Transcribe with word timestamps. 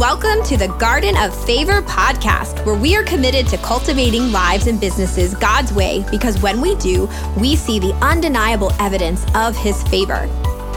Welcome 0.00 0.42
to 0.44 0.56
the 0.56 0.68
Garden 0.78 1.14
of 1.18 1.44
Favor 1.44 1.82
podcast, 1.82 2.64
where 2.64 2.74
we 2.74 2.96
are 2.96 3.02
committed 3.02 3.46
to 3.48 3.58
cultivating 3.58 4.32
lives 4.32 4.66
and 4.66 4.80
businesses 4.80 5.34
God's 5.34 5.74
way 5.74 6.06
because 6.10 6.40
when 6.40 6.62
we 6.62 6.74
do, 6.76 7.06
we 7.38 7.54
see 7.54 7.78
the 7.78 7.92
undeniable 7.96 8.72
evidence 8.80 9.26
of 9.34 9.54
His 9.54 9.82
favor. 9.82 10.26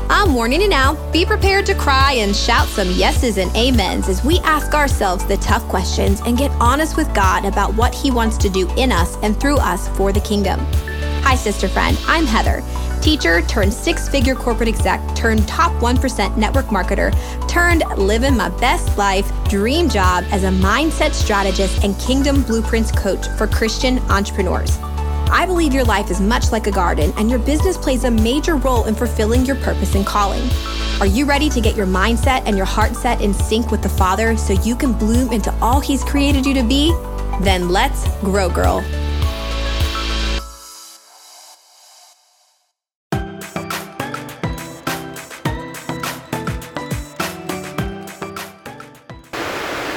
I'm 0.10 0.34
warning 0.36 0.60
you 0.60 0.68
now, 0.68 0.96
be 1.14 1.26
prepared 1.26 1.66
to 1.68 1.74
cry 1.74 2.16
and 2.18 2.36
shout 2.36 2.68
some 2.68 2.92
yeses 2.92 3.38
and 3.38 3.50
amens 3.56 4.10
as 4.10 4.26
we 4.26 4.40
ask 4.40 4.74
ourselves 4.74 5.26
the 5.26 5.38
tough 5.38 5.66
questions 5.70 6.20
and 6.26 6.38
get 6.38 6.52
honest 6.60 6.98
with 6.98 7.08
God 7.14 7.46
about 7.46 7.74
what 7.76 7.96
He 7.96 8.12
wants 8.12 8.36
to 8.40 8.50
do 8.50 8.70
in 8.76 8.92
us 8.92 9.16
and 9.24 9.40
through 9.40 9.58
us 9.60 9.88
for 9.96 10.12
the 10.12 10.20
kingdom. 10.20 10.60
Hi, 11.24 11.36
sister 11.36 11.70
friend, 11.70 11.98
I'm 12.08 12.26
Heather 12.26 12.62
teacher 13.04 13.42
turned 13.42 13.74
six 13.74 14.08
figure 14.08 14.34
corporate 14.34 14.70
exec 14.70 15.02
turned 15.14 15.46
top 15.46 15.74
1% 15.82 16.38
network 16.38 16.68
marketer 16.68 17.12
turned 17.50 17.84
living 17.98 18.38
my 18.38 18.48
best 18.62 18.98
life 18.98 19.30
dream 19.50 19.90
job 19.90 20.24
as 20.32 20.46
a 20.46 20.50
mindset 20.50 21.12
strategist 21.12 21.84
and 21.84 22.00
kingdom 22.00 22.44
blueprints 22.44 22.94
coach 22.94 23.28
for 23.38 23.46
Christian 23.46 24.00
entrepreneurs. 24.10 24.78
I 25.30 25.46
believe 25.46 25.74
your 25.74 25.84
life 25.84 26.10
is 26.12 26.22
much 26.22 26.54
like 26.54 26.66
a 26.68 26.72
garden 26.72 27.12
and 27.18 27.30
your 27.30 27.40
business 27.40 27.76
plays 27.76 28.06
a 28.06 28.12
major 28.12 28.56
role 28.56 28.86
in 28.86 28.96
fulfilling 28.96 29.46
your 29.46 29.58
purpose 29.58 29.96
and 29.96 30.06
calling. 30.06 30.50
Are 31.02 31.08
you 31.08 31.26
ready 31.26 31.50
to 31.50 31.60
get 31.60 31.76
your 31.76 31.88
mindset 31.88 32.44
and 32.46 32.56
your 32.56 32.66
heart 32.66 32.96
set 32.96 33.20
in 33.20 33.34
sync 33.34 33.70
with 33.70 33.82
the 33.82 33.90
Father 33.90 34.38
so 34.38 34.54
you 34.54 34.78
can 34.78 34.94
bloom 34.94 35.34
into 35.34 35.54
all 35.62 35.82
He's 35.82 36.06
created 36.06 36.46
you 36.46 36.54
to 36.54 36.64
be? 36.64 36.94
Then 37.42 37.68
let's 37.68 38.08
grow, 38.22 38.48
girl. 38.48 38.82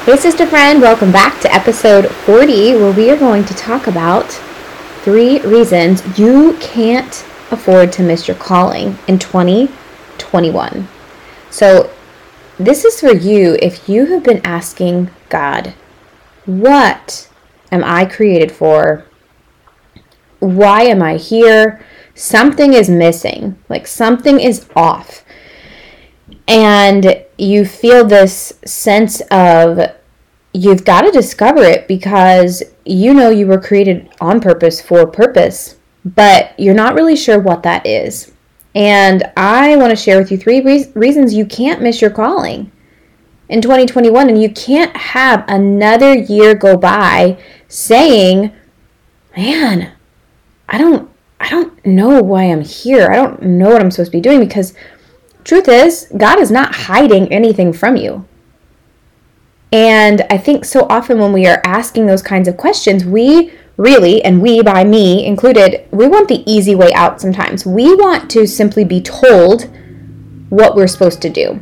Hey, 0.06 0.16
sister 0.16 0.46
friend, 0.46 0.80
welcome 0.80 1.10
back 1.10 1.40
to 1.40 1.52
episode 1.52 2.06
40, 2.06 2.76
where 2.76 2.92
we 2.92 3.10
are 3.10 3.16
going 3.16 3.44
to 3.44 3.54
talk 3.54 3.88
about 3.88 4.30
three 5.02 5.40
reasons 5.40 6.16
you 6.16 6.56
can't 6.60 7.26
afford 7.50 7.90
to 7.94 8.04
miss 8.04 8.28
your 8.28 8.36
calling 8.36 8.96
in 9.08 9.18
2021. 9.18 10.86
So, 11.50 11.90
this 12.56 12.84
is 12.84 13.00
for 13.00 13.12
you 13.16 13.58
if 13.60 13.88
you 13.88 14.06
have 14.06 14.22
been 14.22 14.46
asking 14.46 15.10
God, 15.28 15.74
What 16.44 17.28
am 17.72 17.82
I 17.82 18.04
created 18.04 18.52
for? 18.52 19.06
Why 20.38 20.82
am 20.82 21.02
I 21.02 21.16
here? 21.16 21.84
Something 22.14 22.74
is 22.74 22.88
missing, 22.88 23.58
like 23.68 23.88
something 23.88 24.38
is 24.38 24.68
off 24.76 25.24
and 26.48 27.24
you 27.38 27.64
feel 27.64 28.04
this 28.04 28.52
sense 28.64 29.20
of 29.30 29.80
you've 30.52 30.84
got 30.84 31.02
to 31.02 31.10
discover 31.10 31.62
it 31.62 31.86
because 31.86 32.62
you 32.84 33.12
know 33.12 33.30
you 33.30 33.46
were 33.46 33.60
created 33.60 34.08
on 34.20 34.40
purpose 34.40 34.80
for 34.80 35.06
purpose, 35.06 35.76
but 36.04 36.58
you're 36.58 36.74
not 36.74 36.94
really 36.94 37.16
sure 37.16 37.38
what 37.38 37.62
that 37.62 37.86
is. 37.86 38.32
And 38.74 39.24
I 39.36 39.76
want 39.76 39.90
to 39.90 39.96
share 39.96 40.18
with 40.18 40.30
you 40.30 40.38
three 40.38 40.60
re- 40.60 40.92
reasons 40.94 41.34
you 41.34 41.46
can't 41.46 41.82
miss 41.82 42.00
your 42.00 42.10
calling 42.10 42.70
in 43.48 43.62
2021 43.62 44.28
and 44.28 44.40
you 44.40 44.50
can't 44.50 44.96
have 44.96 45.44
another 45.48 46.14
year 46.14 46.54
go 46.54 46.76
by 46.76 47.38
saying, 47.68 48.52
"Man, 49.36 49.92
I 50.68 50.78
don't 50.78 51.10
I 51.38 51.50
don't 51.50 51.84
know 51.84 52.22
why 52.22 52.44
I'm 52.44 52.62
here. 52.62 53.10
I 53.10 53.16
don't 53.16 53.42
know 53.42 53.70
what 53.70 53.80
I'm 53.80 53.90
supposed 53.90 54.10
to 54.10 54.16
be 54.16 54.20
doing 54.20 54.40
because 54.40 54.74
truth 55.46 55.68
is, 55.68 56.12
God 56.16 56.40
is 56.40 56.50
not 56.50 56.74
hiding 56.74 57.32
anything 57.32 57.72
from 57.72 57.96
you. 57.96 58.26
And 59.72 60.22
I 60.28 60.38
think 60.38 60.64
so 60.64 60.86
often 60.90 61.18
when 61.18 61.32
we 61.32 61.46
are 61.46 61.60
asking 61.64 62.06
those 62.06 62.22
kinds 62.22 62.48
of 62.48 62.56
questions, 62.56 63.04
we 63.04 63.52
really, 63.76 64.22
and 64.22 64.42
we 64.42 64.62
by 64.62 64.84
me 64.84 65.24
included, 65.24 65.86
we 65.90 66.08
want 66.08 66.28
the 66.28 66.50
easy 66.50 66.74
way 66.74 66.92
out 66.94 67.20
sometimes. 67.20 67.64
We 67.64 67.94
want 67.94 68.30
to 68.30 68.46
simply 68.46 68.84
be 68.84 69.00
told 69.00 69.70
what 70.48 70.74
we're 70.76 70.86
supposed 70.86 71.22
to 71.22 71.30
do. 71.30 71.60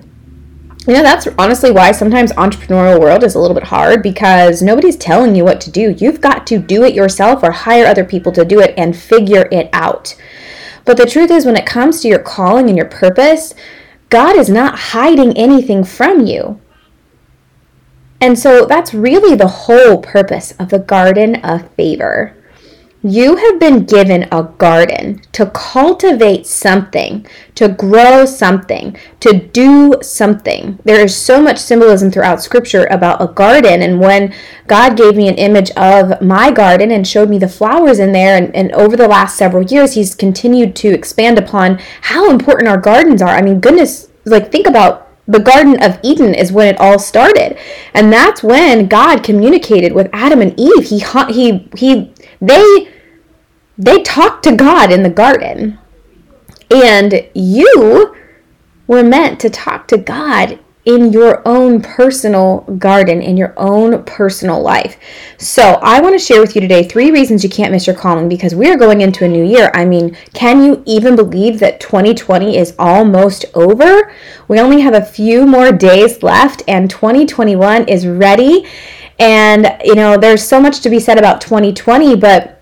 You 0.87 0.93
know, 0.93 1.03
that's 1.03 1.27
honestly 1.39 1.71
why 1.71 1.93
sometimes 1.93 2.31
entrepreneurial 2.33 3.00
world 3.00 3.25
is 3.25 3.34
a 3.34 3.39
little 3.39 3.55
bit 3.55 3.65
hard 3.65 4.03
because 4.03 4.62
nobody's 4.62 4.97
telling 4.97 5.34
you 5.34 5.43
what 5.43 5.61
to 5.62 5.71
do. 5.71 5.91
You've 5.99 6.21
got 6.21 6.47
to 6.49 6.59
do 6.59 6.84
it 6.84 6.94
yourself 6.94 7.43
or 7.43 7.53
hire 7.53 7.87
other 7.87 8.05
people 8.05 8.33
to 8.33 8.44
do 8.44 8.61
it 8.61 8.75
and 8.77 8.94
figure 8.94 9.49
it 9.50 9.71
out. 9.73 10.15
But 10.84 10.97
the 10.97 11.06
truth 11.06 11.31
is, 11.31 11.47
when 11.47 11.56
it 11.56 11.67
comes 11.67 12.00
to 12.00 12.09
your 12.09 12.19
calling 12.19 12.69
and 12.69 12.77
your 12.77 12.89
purpose, 12.89 13.55
God 14.11 14.37
is 14.37 14.49
not 14.49 14.78
hiding 14.78 15.37
anything 15.37 15.83
from 15.84 16.27
you. 16.27 16.61
And 18.21 18.39
so 18.39 18.65
that's 18.67 18.94
really 18.94 19.34
the 19.34 19.49
whole 19.49 19.99
purpose 19.99 20.53
of 20.53 20.69
the 20.69 20.78
garden 20.78 21.37
of 21.37 21.71
favor. 21.73 22.37
You 23.07 23.37
have 23.37 23.61
been 23.61 23.85
given 23.85 24.27
a 24.33 24.45
garden 24.57 25.21
to 25.33 25.45
cultivate 25.51 26.47
something, 26.47 27.27
to 27.55 27.69
grow 27.69 28.25
something, 28.25 28.97
to 29.21 29.35
do 29.35 29.97
something. 30.01 30.79
There 30.87 31.05
is 31.05 31.15
so 31.15 31.43
much 31.43 31.59
symbolism 31.59 32.11
throughout 32.11 32.43
scripture 32.43 32.87
about 32.91 33.21
a 33.21 33.27
garden. 33.27 33.83
And 33.83 34.01
when 34.01 34.35
God 34.69 34.97
gave 34.97 35.17
me 35.17 35.29
an 35.29 35.35
image 35.35 35.71
of 35.73 36.23
my 36.23 36.51
garden 36.51 36.91
and 36.91 37.07
showed 37.07 37.29
me 37.29 37.37
the 37.37 37.47
flowers 37.47 37.99
in 37.99 38.13
there, 38.13 38.39
and, 38.39 38.57
and 38.57 38.73
over 38.73 38.97
the 38.97 39.07
last 39.07 39.37
several 39.37 39.65
years, 39.65 39.93
He's 39.93 40.15
continued 40.15 40.75
to 40.77 40.89
expand 40.89 41.39
upon 41.39 41.81
how 42.01 42.31
important 42.31 42.71
our 42.71 42.79
gardens 42.79 43.21
are. 43.21 43.37
I 43.37 43.43
mean, 43.43 43.61
goodness, 43.61 44.09
like 44.25 44.51
think 44.51 44.67
about 44.67 45.11
the 45.29 45.41
Garden 45.41 45.83
of 45.83 45.99
Eden 46.03 46.35
is 46.35 46.53
when 46.53 46.69
it 46.69 46.81
all 46.81 46.99
started. 46.99 47.59
And 47.93 48.11
that's 48.11 48.43
when 48.43 48.87
God 48.89 49.23
communicated 49.23 49.93
with 49.93 50.09
Adam 50.15 50.41
and 50.41 50.59
Eve. 50.59 50.85
He 50.85 51.01
he 51.31 51.69
he 51.77 52.13
they 52.41 52.94
they 53.77 54.03
talked 54.03 54.45
to 54.45 54.57
God 54.57 54.93
in 54.93 55.03
the 55.03 55.11
garden. 55.11 55.79
And 56.71 57.29
you 57.35 58.17
were 58.87 59.03
meant 59.03 59.41
to 59.41 59.51
talk 59.51 59.89
to 59.89 59.99
God 59.99 60.59
in 60.85 61.12
your 61.12 61.41
own 61.49 61.81
personal 61.81 62.61
garden, 62.79 63.23
in 63.23 63.37
your 63.37 63.55
own 63.57 64.05
personal 64.05 64.61
life. 64.61 64.99
So, 65.39 65.79
I 65.83 66.01
want 66.01 66.15
to 66.15 66.19
share 66.19 66.41
with 66.41 66.55
you 66.55 66.61
today 66.61 66.83
three 66.83 67.11
reasons 67.11 67.43
you 67.43 67.49
can't 67.49 67.73
miss 67.73 67.87
your 67.87 67.97
calling 67.97 68.29
because 68.29 68.55
we 68.55 68.71
are 68.71 68.77
going 68.77 69.01
into 69.01 69.25
a 69.25 69.29
new 69.29 69.45
year. 69.45 69.71
I 69.73 69.87
mean, 69.87 70.15
can 70.35 70.62
you 70.62 70.83
even 70.85 71.17
believe 71.17 71.59
that 71.61 71.81
2020 71.81 72.59
is 72.59 72.75
almost 72.79 73.47
over? 73.55 74.12
We 74.47 74.61
only 74.61 74.83
have 74.83 74.95
a 74.95 75.05
few 75.05 75.47
more 75.47 75.73
days 75.73 76.23
left, 76.23 76.62
and 76.69 76.91
2021 76.91 77.89
is 77.89 78.06
ready. 78.06 78.67
And, 79.19 79.79
you 79.85 79.95
know, 79.95 80.19
there's 80.19 80.47
so 80.47 80.61
much 80.61 80.81
to 80.81 80.91
be 80.91 81.01
said 81.01 81.19
about 81.19 81.41
2020, 81.41 82.17
but 82.17 82.54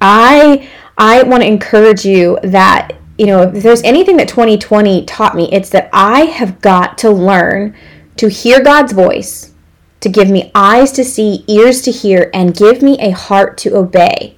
I 0.00 0.68
I 0.98 1.22
want 1.22 1.42
to 1.42 1.48
encourage 1.48 2.04
you 2.04 2.38
that 2.42 2.92
you 3.18 3.26
know 3.26 3.42
if 3.42 3.62
there's 3.62 3.82
anything 3.82 4.16
that 4.18 4.28
2020 4.28 5.04
taught 5.04 5.34
me, 5.34 5.48
it's 5.52 5.70
that 5.70 5.90
I 5.92 6.22
have 6.22 6.60
got 6.60 6.98
to 6.98 7.10
learn 7.10 7.74
to 8.16 8.28
hear 8.28 8.62
God's 8.62 8.92
voice, 8.92 9.52
to 10.00 10.08
give 10.08 10.28
me 10.28 10.50
eyes 10.54 10.92
to 10.92 11.04
see, 11.04 11.44
ears 11.48 11.82
to 11.82 11.90
hear, 11.90 12.30
and 12.34 12.56
give 12.56 12.82
me 12.82 12.98
a 13.00 13.10
heart 13.10 13.56
to 13.58 13.76
obey. 13.76 14.36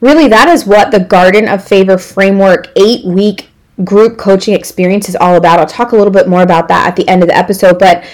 Really, 0.00 0.28
that 0.28 0.48
is 0.48 0.64
what 0.64 0.90
the 0.90 1.00
Garden 1.00 1.46
of 1.46 1.62
Favor 1.62 1.98
framework 1.98 2.68
eight 2.76 3.04
week 3.04 3.50
group 3.84 4.18
coaching 4.18 4.54
experience 4.54 5.08
is 5.08 5.16
all 5.16 5.36
about. 5.36 5.58
I'll 5.58 5.66
talk 5.66 5.92
a 5.92 5.96
little 5.96 6.12
bit 6.12 6.28
more 6.28 6.42
about 6.42 6.68
that 6.68 6.86
at 6.86 6.96
the 6.96 7.08
end 7.08 7.22
of 7.22 7.28
the 7.28 7.36
episode, 7.36 7.78
but 7.78 8.04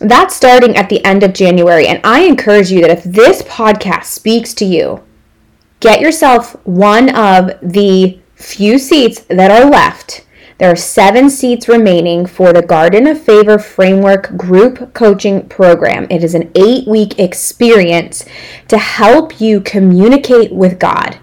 that's 0.00 0.34
starting 0.34 0.76
at 0.76 0.88
the 0.88 1.04
end 1.04 1.22
of 1.22 1.32
January. 1.32 1.86
And 1.86 2.00
I 2.04 2.20
encourage 2.20 2.70
you 2.70 2.80
that 2.82 2.90
if 2.90 3.04
this 3.04 3.42
podcast 3.42 4.04
speaks 4.04 4.54
to 4.54 4.64
you, 4.64 5.02
get 5.80 6.00
yourself 6.00 6.54
one 6.66 7.14
of 7.14 7.50
the 7.62 8.18
few 8.34 8.78
seats 8.78 9.20
that 9.28 9.50
are 9.50 9.68
left. 9.68 10.26
There 10.58 10.72
are 10.72 10.76
seven 10.76 11.28
seats 11.28 11.68
remaining 11.68 12.24
for 12.24 12.52
the 12.52 12.62
Garden 12.62 13.06
of 13.06 13.20
Favor 13.20 13.58
Framework 13.58 14.36
Group 14.38 14.94
Coaching 14.94 15.46
Program. 15.48 16.06
It 16.08 16.24
is 16.24 16.34
an 16.34 16.50
eight 16.54 16.88
week 16.88 17.18
experience 17.18 18.24
to 18.68 18.78
help 18.78 19.38
you 19.38 19.60
communicate 19.60 20.52
with 20.52 20.78
God 20.78 21.18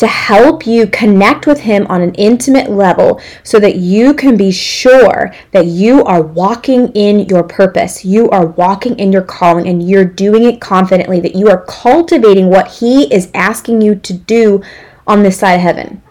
to 0.00 0.06
help 0.06 0.66
you 0.66 0.86
connect 0.86 1.46
with 1.46 1.60
Him 1.60 1.86
on 1.88 2.00
an 2.00 2.14
intimate 2.14 2.70
level 2.70 3.20
so 3.42 3.60
that 3.60 3.76
you 3.76 4.14
can 4.14 4.34
be 4.34 4.50
sure 4.50 5.30
that 5.52 5.66
you 5.66 6.02
are 6.04 6.22
walking 6.22 6.88
in 6.92 7.20
your 7.28 7.42
purpose, 7.42 8.02
you 8.02 8.30
are 8.30 8.46
walking 8.46 8.98
in 8.98 9.12
your 9.12 9.22
calling, 9.22 9.68
and 9.68 9.86
you're 9.86 10.06
doing 10.06 10.44
it 10.44 10.58
confidently, 10.58 11.20
that 11.20 11.34
you 11.34 11.50
are 11.50 11.66
cultivating 11.66 12.48
what 12.48 12.68
He 12.68 13.12
is 13.14 13.30
asking 13.34 13.82
you 13.82 13.94
to 13.94 14.14
do 14.14 14.62
on 15.06 15.22
this 15.22 15.38
side 15.38 15.54
of 15.54 15.60
heaven. 15.60 16.02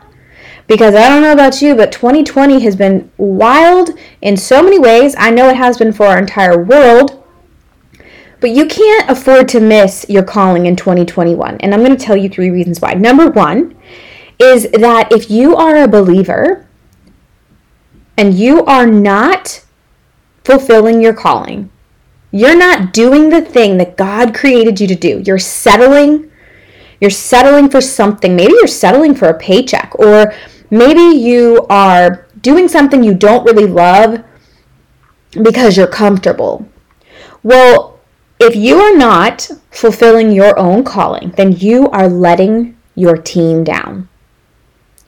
Because 0.68 0.94
I 0.94 1.10
don't 1.10 1.24
know 1.24 1.34
about 1.34 1.60
you, 1.64 1.74
but 1.74 1.92
2020 1.92 2.60
has 2.60 2.76
been 2.76 3.10
wild 3.18 3.90
in 4.22 4.38
so 4.38 4.62
many 4.62 4.78
ways. 4.78 5.16
I 5.18 5.32
know 5.32 5.50
it 5.50 5.56
has 5.56 5.80
been 5.80 5.92
for 5.92 6.06
our 6.06 6.20
entire 6.20 6.64
world. 6.64 7.19
But 8.42 8.52
you 8.52 8.68
can't 8.68 9.10
afford 9.10 9.48
to 9.50 9.60
miss 9.60 10.06
your 10.08 10.24
calling 10.24 10.66
in 10.66 10.76
2021. 10.76 11.58
And 11.58 11.74
I'm 11.74 11.84
going 11.84 11.96
to 11.98 12.06
tell 12.06 12.16
you 12.16 12.30
three 12.30 12.50
reasons 12.50 12.80
why. 12.80 12.94
Number 12.94 13.30
one 13.30 13.76
is 14.40 14.70
that 14.72 15.12
if 15.12 15.30
you 15.30 15.56
are 15.58 15.84
a 15.84 15.88
believer 15.88 16.66
and 18.18 18.34
you 18.34 18.64
are 18.66 18.86
not 18.86 19.66
fulfilling 20.44 21.02
your 21.02 21.14
calling, 21.14 21.70
You're 22.32 22.58
not 22.58 22.94
doing 22.94 23.30
the 23.30 23.42
thing 23.42 23.78
that 23.78 23.98
God 23.98 24.36
created 24.36 24.80
you 24.80 24.88
to 24.88 24.96
do. 24.96 25.24
You're 25.26 25.40
settling. 25.40 26.32
You're 27.02 27.10
settling 27.10 27.70
for 27.70 27.82
something. 27.82 28.36
Maybe 28.36 28.54
you're 28.54 28.68
settling 28.68 29.16
for 29.16 29.30
a 29.30 29.38
paycheck, 29.38 29.98
or 29.98 30.34
maybe 30.70 31.18
you 31.18 31.66
are 31.70 32.28
doing 32.42 32.68
something 32.68 33.04
you 33.04 33.14
don't 33.14 33.46
really 33.46 33.66
love 33.66 34.24
because 35.42 35.76
you're 35.76 35.88
comfortable. 35.88 36.68
Well, 37.42 37.89
if 38.40 38.56
you 38.56 38.80
are 38.80 38.96
not 38.96 39.50
fulfilling 39.72 40.32
your 40.32 40.58
own 40.58 40.84
calling, 40.84 41.32
then 41.32 41.52
you 41.52 41.90
are 41.90 42.08
letting 42.08 42.78
your 42.96 43.18
team 43.18 43.64
down. 43.64 44.08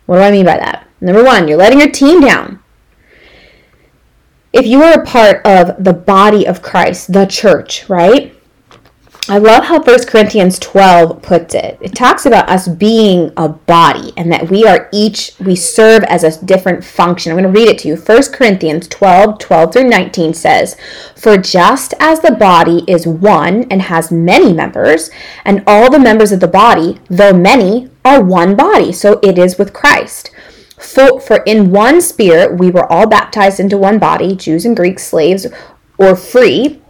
What 0.06 0.18
do 0.18 0.22
I 0.24 0.32
mean 0.32 0.46
by 0.46 0.58
that? 0.58 0.88
Number 1.00 1.24
one, 1.24 1.48
you're 1.48 1.58
letting 1.58 1.80
your 1.80 1.92
team 1.92 2.22
down 2.22 2.62
if 4.54 4.66
you 4.66 4.84
are 4.84 5.02
a 5.02 5.06
part 5.06 5.46
of 5.46 5.84
the 5.84 5.94
body 5.94 6.46
of 6.46 6.62
Christ, 6.62 7.14
the 7.14 7.26
church, 7.26 7.88
right? 7.90 8.36
I 9.30 9.38
love 9.38 9.66
how 9.66 9.80
1 9.80 10.06
Corinthians 10.08 10.58
12 10.58 11.22
puts 11.22 11.54
it. 11.54 11.78
It 11.80 11.94
talks 11.94 12.26
about 12.26 12.50
us 12.50 12.68
being 12.68 13.32
a 13.38 13.50
body 13.50 14.14
and 14.18 14.32
that 14.32 14.50
we 14.50 14.66
are 14.66 14.90
each, 14.92 15.34
we 15.40 15.56
serve 15.56 16.04
as 16.06 16.24
a 16.24 16.44
different 16.44 16.84
function. 16.84 17.32
I'm 17.32 17.38
going 17.38 17.54
to 17.54 17.60
read 17.60 17.70
it 17.70 17.78
to 17.80 17.88
you. 17.88 17.98
1 17.98 18.24
Corinthians 18.34 18.88
12, 18.88 19.38
12 19.38 19.74
through 19.74 19.90
19 19.90 20.34
says, 20.34 20.76
For 21.16 21.38
just 21.38 21.94
as 22.00 22.22
the 22.22 22.32
body 22.32 22.84
is 22.88 23.06
one 23.06 23.66
and 23.70 23.84
has 23.84 24.12
many 24.12 24.54
members, 24.54 25.12
and 25.46 25.64
all 25.68 25.92
the 25.92 26.00
members 26.00 26.32
of 26.32 26.40
the 26.40 26.48
body, 26.48 27.00
though 27.08 27.34
many, 27.34 27.92
are 28.04 28.24
one 28.24 28.56
body, 28.56 28.92
so 28.92 29.20
it 29.22 29.38
is 29.38 29.60
with 29.60 29.72
Christ. 29.72 30.32
For, 30.80 31.22
for 31.22 31.44
in 31.44 31.72
one 31.72 32.02
spirit 32.02 32.58
we 32.58 32.72
were 32.72 32.92
all 32.92 33.08
baptized 33.08 33.60
into 33.60 33.78
one 33.78 34.00
body, 34.00 34.36
Jews 34.36 34.66
and 34.66 34.76
Greeks, 34.76 35.04
slaves 35.04 35.46
or 36.00 36.16
free, 36.16 36.81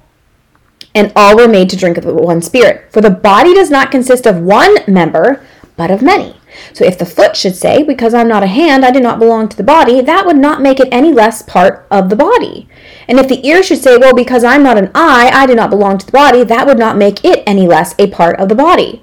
and 0.94 1.12
all 1.16 1.36
were 1.36 1.48
made 1.48 1.70
to 1.70 1.78
drink 1.78 1.98
of 1.98 2.06
one 2.06 2.42
spirit. 2.42 2.92
For 2.92 3.02
the 3.02 3.10
body 3.10 3.54
does 3.54 3.70
not 3.70 3.92
consist 3.92 4.26
of 4.26 4.42
one 4.42 4.78
member, 4.88 5.46
but 5.78 5.92
of 5.92 6.02
many. 6.02 6.36
So 6.74 6.86
if 6.86 6.98
the 6.98 7.06
foot 7.06 7.36
should 7.36 7.56
say, 7.56 7.84
Because 7.84 8.14
I'm 8.14 8.28
not 8.28 8.44
a 8.44 8.48
hand, 8.48 8.84
I 8.84 8.92
do 8.92 9.00
not 9.00 9.20
belong 9.20 9.50
to 9.50 9.58
the 9.58 9.64
body, 9.64 10.02
that 10.02 10.26
would 10.26 10.38
not 10.38 10.62
make 10.62 10.80
it 10.80 10.90
any 10.92 11.14
less 11.14 11.42
part 11.42 11.88
of 11.90 12.10
the 12.10 12.16
body. 12.16 12.68
And 13.08 13.20
if 13.20 13.28
the 13.28 13.46
ear 13.48 13.64
should 13.64 13.80
say, 13.80 13.98
Well, 13.98 14.14
because 14.14 14.44
I'm 14.44 14.64
not 14.64 14.78
an 14.78 14.92
eye, 14.94 15.32
I 15.34 15.46
do 15.46 15.56
not 15.56 15.70
belong 15.70 15.98
to 16.00 16.06
the 16.06 16.12
body, 16.12 16.44
that 16.44 16.68
would 16.68 16.80
not 16.80 16.98
make 16.98 17.24
it 17.24 17.44
any 17.48 17.68
less 17.68 17.96
a 17.98 18.08
part 18.08 18.40
of 18.40 18.50
the 18.50 18.56
body. 18.56 19.02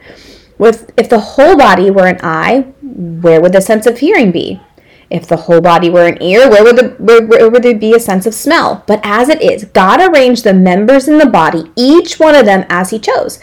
With, 0.59 0.93
if 0.97 1.09
the 1.09 1.21
whole 1.21 1.57
body 1.57 1.91
were 1.91 2.07
an 2.07 2.21
eye, 2.23 2.73
where 2.83 3.41
would 3.41 3.53
the 3.53 3.61
sense 3.61 3.87
of 3.87 3.99
hearing 3.99 4.33
be? 4.33 4.61
If 5.11 5.27
the 5.27 5.37
whole 5.37 5.63
body 5.63 5.89
were 5.89 6.07
an 6.07 6.23
ear, 6.23 6.51
where 6.51 6.63
would, 6.63 6.77
the, 6.77 6.89
where, 6.99 7.25
where 7.25 7.49
would 7.49 7.63
there 7.63 7.75
be 7.75 7.95
a 7.95 8.01
sense 8.01 8.27
of 8.27 8.35
smell? 8.35 8.85
But 8.87 9.01
as 9.03 9.31
it 9.31 9.41
is, 9.41 9.65
God 9.65 10.01
arranged 10.01 10.45
the 10.45 10.53
members 10.53 11.09
in 11.09 11.17
the 11.17 11.27
body, 11.27 11.71
each 11.77 12.21
one 12.21 12.35
of 12.35 12.45
them 12.45 12.67
as 12.69 12.91
He 12.91 12.99
chose. 12.99 13.39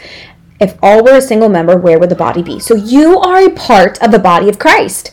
If 0.60 0.78
all 0.82 1.04
were 1.04 1.16
a 1.16 1.22
single 1.22 1.48
member, 1.48 1.76
where 1.76 1.98
would 1.98 2.08
the 2.08 2.14
body 2.14 2.42
be? 2.42 2.60
So 2.60 2.74
you 2.74 3.18
are 3.18 3.44
a 3.44 3.50
part 3.50 4.00
of 4.00 4.10
the 4.12 4.18
body 4.18 4.48
of 4.48 4.58
Christ. 4.58 5.12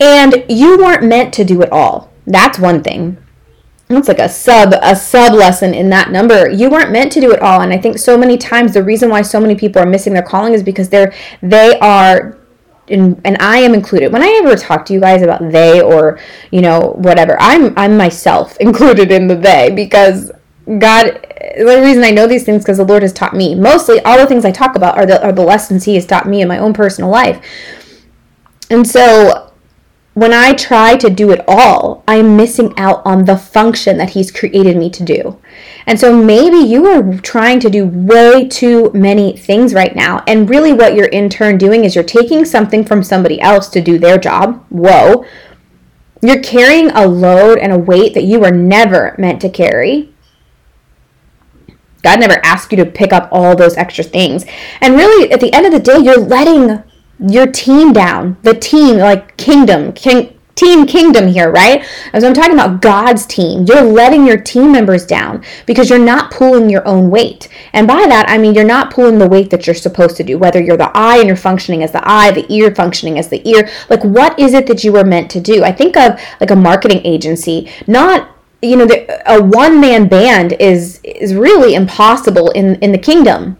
And 0.00 0.44
you 0.48 0.78
weren't 0.78 1.04
meant 1.04 1.32
to 1.34 1.44
do 1.44 1.62
it 1.62 1.70
all. 1.70 2.12
That's 2.26 2.58
one 2.58 2.82
thing. 2.82 3.18
That's 3.88 4.08
like 4.08 4.18
a 4.18 4.28
sub 4.28 4.74
a 4.80 4.96
sub 4.96 5.34
lesson 5.34 5.74
in 5.74 5.90
that 5.90 6.10
number. 6.10 6.48
You 6.48 6.70
weren't 6.70 6.90
meant 6.90 7.12
to 7.12 7.20
do 7.20 7.32
it 7.32 7.40
all. 7.40 7.60
And 7.60 7.72
I 7.72 7.78
think 7.78 7.98
so 7.98 8.16
many 8.16 8.38
times 8.38 8.72
the 8.72 8.82
reason 8.82 9.10
why 9.10 9.22
so 9.22 9.38
many 9.38 9.54
people 9.54 9.80
are 9.82 9.86
missing 9.86 10.14
their 10.14 10.22
calling 10.22 10.54
is 10.54 10.62
because 10.62 10.88
they're 10.88 11.12
they 11.42 11.78
are 11.80 12.38
and, 12.88 13.20
and 13.24 13.36
I 13.40 13.58
am 13.58 13.74
included. 13.74 14.12
When 14.12 14.22
I 14.22 14.40
ever 14.42 14.56
talk 14.56 14.84
to 14.86 14.92
you 14.92 15.00
guys 15.00 15.22
about 15.22 15.50
they 15.50 15.80
or 15.80 16.18
you 16.50 16.60
know 16.60 16.94
whatever, 16.98 17.36
I'm 17.40 17.76
I'm 17.78 17.96
myself 17.96 18.56
included 18.60 19.10
in 19.10 19.26
the 19.26 19.36
they 19.36 19.70
because 19.70 20.30
God. 20.78 21.26
The 21.56 21.80
reason 21.84 22.02
I 22.02 22.10
know 22.10 22.26
these 22.26 22.44
things 22.44 22.62
because 22.64 22.78
the 22.78 22.84
Lord 22.84 23.02
has 23.02 23.12
taught 23.12 23.34
me. 23.34 23.54
Mostly, 23.54 24.00
all 24.00 24.18
the 24.18 24.26
things 24.26 24.44
I 24.44 24.50
talk 24.50 24.76
about 24.76 24.96
are 24.96 25.06
the 25.06 25.22
are 25.22 25.32
the 25.32 25.42
lessons 25.42 25.84
He 25.84 25.94
has 25.94 26.06
taught 26.06 26.26
me 26.26 26.42
in 26.42 26.48
my 26.48 26.58
own 26.58 26.72
personal 26.72 27.10
life. 27.10 27.44
And 28.70 28.86
so 28.86 29.52
when 30.14 30.32
I 30.32 30.52
try 30.54 30.96
to 30.96 31.10
do 31.10 31.32
it 31.32 31.44
all, 31.48 32.04
I'm 32.06 32.36
missing 32.36 32.72
out 32.76 33.02
on 33.04 33.24
the 33.24 33.36
function 33.36 33.98
that 33.98 34.10
He's 34.10 34.30
created 34.30 34.76
me 34.76 34.88
to 34.90 35.04
do. 35.04 35.40
And 35.86 35.98
so 35.98 36.16
maybe 36.16 36.56
you 36.56 36.86
are 36.86 37.18
trying 37.18 37.58
to 37.60 37.70
do 37.70 37.84
way 37.84 38.48
too 38.48 38.92
many 38.94 39.36
things 39.36 39.74
right 39.74 39.94
now. 39.94 40.22
And 40.28 40.48
really, 40.48 40.72
what 40.72 40.94
you're 40.94 41.06
in 41.06 41.28
turn 41.28 41.58
doing 41.58 41.84
is 41.84 41.96
you're 41.96 42.04
taking 42.04 42.44
something 42.44 42.84
from 42.84 43.02
somebody 43.02 43.40
else 43.40 43.68
to 43.70 43.80
do 43.80 43.98
their 43.98 44.16
job. 44.16 44.64
Whoa. 44.68 45.26
You're 46.22 46.42
carrying 46.42 46.90
a 46.92 47.06
load 47.06 47.58
and 47.58 47.72
a 47.72 47.78
weight 47.78 48.14
that 48.14 48.24
you 48.24 48.38
were 48.38 48.52
never 48.52 49.16
meant 49.18 49.40
to 49.42 49.50
carry. 49.50 50.14
God 52.02 52.20
never 52.20 52.40
asked 52.44 52.70
you 52.70 52.76
to 52.76 52.86
pick 52.86 53.12
up 53.12 53.28
all 53.32 53.56
those 53.56 53.76
extra 53.76 54.04
things. 54.04 54.44
And 54.80 54.94
really, 54.94 55.32
at 55.32 55.40
the 55.40 55.52
end 55.52 55.66
of 55.66 55.72
the 55.72 55.80
day, 55.80 55.98
you're 55.98 56.20
letting 56.20 56.84
your 57.18 57.46
team 57.46 57.92
down. 57.92 58.36
The 58.42 58.54
team, 58.54 58.96
like 58.96 59.36
kingdom, 59.36 59.92
king, 59.92 60.34
team 60.54 60.86
kingdom 60.86 61.28
here, 61.28 61.50
right? 61.50 61.84
As 62.12 62.24
I'm 62.24 62.34
talking 62.34 62.54
about 62.54 62.80
God's 62.80 63.26
team, 63.26 63.64
you're 63.66 63.82
letting 63.82 64.26
your 64.26 64.36
team 64.36 64.72
members 64.72 65.04
down 65.06 65.44
because 65.66 65.90
you're 65.90 65.98
not 65.98 66.30
pulling 66.30 66.70
your 66.70 66.86
own 66.86 67.10
weight. 67.10 67.48
And 67.72 67.86
by 67.86 68.06
that, 68.06 68.28
I 68.28 68.38
mean 68.38 68.54
you're 68.54 68.64
not 68.64 68.92
pulling 68.92 69.18
the 69.18 69.28
weight 69.28 69.50
that 69.50 69.66
you're 69.66 69.74
supposed 69.74 70.16
to 70.16 70.24
do, 70.24 70.38
whether 70.38 70.62
you're 70.62 70.76
the 70.76 70.96
eye 70.96 71.18
and 71.18 71.26
you're 71.26 71.36
functioning 71.36 71.82
as 71.82 71.92
the 71.92 72.08
eye, 72.08 72.30
the 72.30 72.50
ear 72.52 72.74
functioning 72.74 73.18
as 73.18 73.28
the 73.28 73.46
ear. 73.48 73.68
Like, 73.90 74.04
what 74.04 74.38
is 74.38 74.54
it 74.54 74.66
that 74.68 74.84
you 74.84 74.92
were 74.92 75.04
meant 75.04 75.30
to 75.32 75.40
do? 75.40 75.64
I 75.64 75.72
think 75.72 75.96
of 75.96 76.20
like 76.40 76.50
a 76.50 76.56
marketing 76.56 77.00
agency, 77.04 77.70
not 77.86 78.30
you 78.62 78.76
know, 78.76 78.86
the, 78.86 79.30
a 79.30 79.42
one 79.42 79.78
man 79.78 80.08
band 80.08 80.54
is 80.54 80.98
is 81.04 81.34
really 81.34 81.74
impossible 81.74 82.50
in 82.52 82.76
in 82.76 82.92
the 82.92 82.98
kingdom 82.98 83.58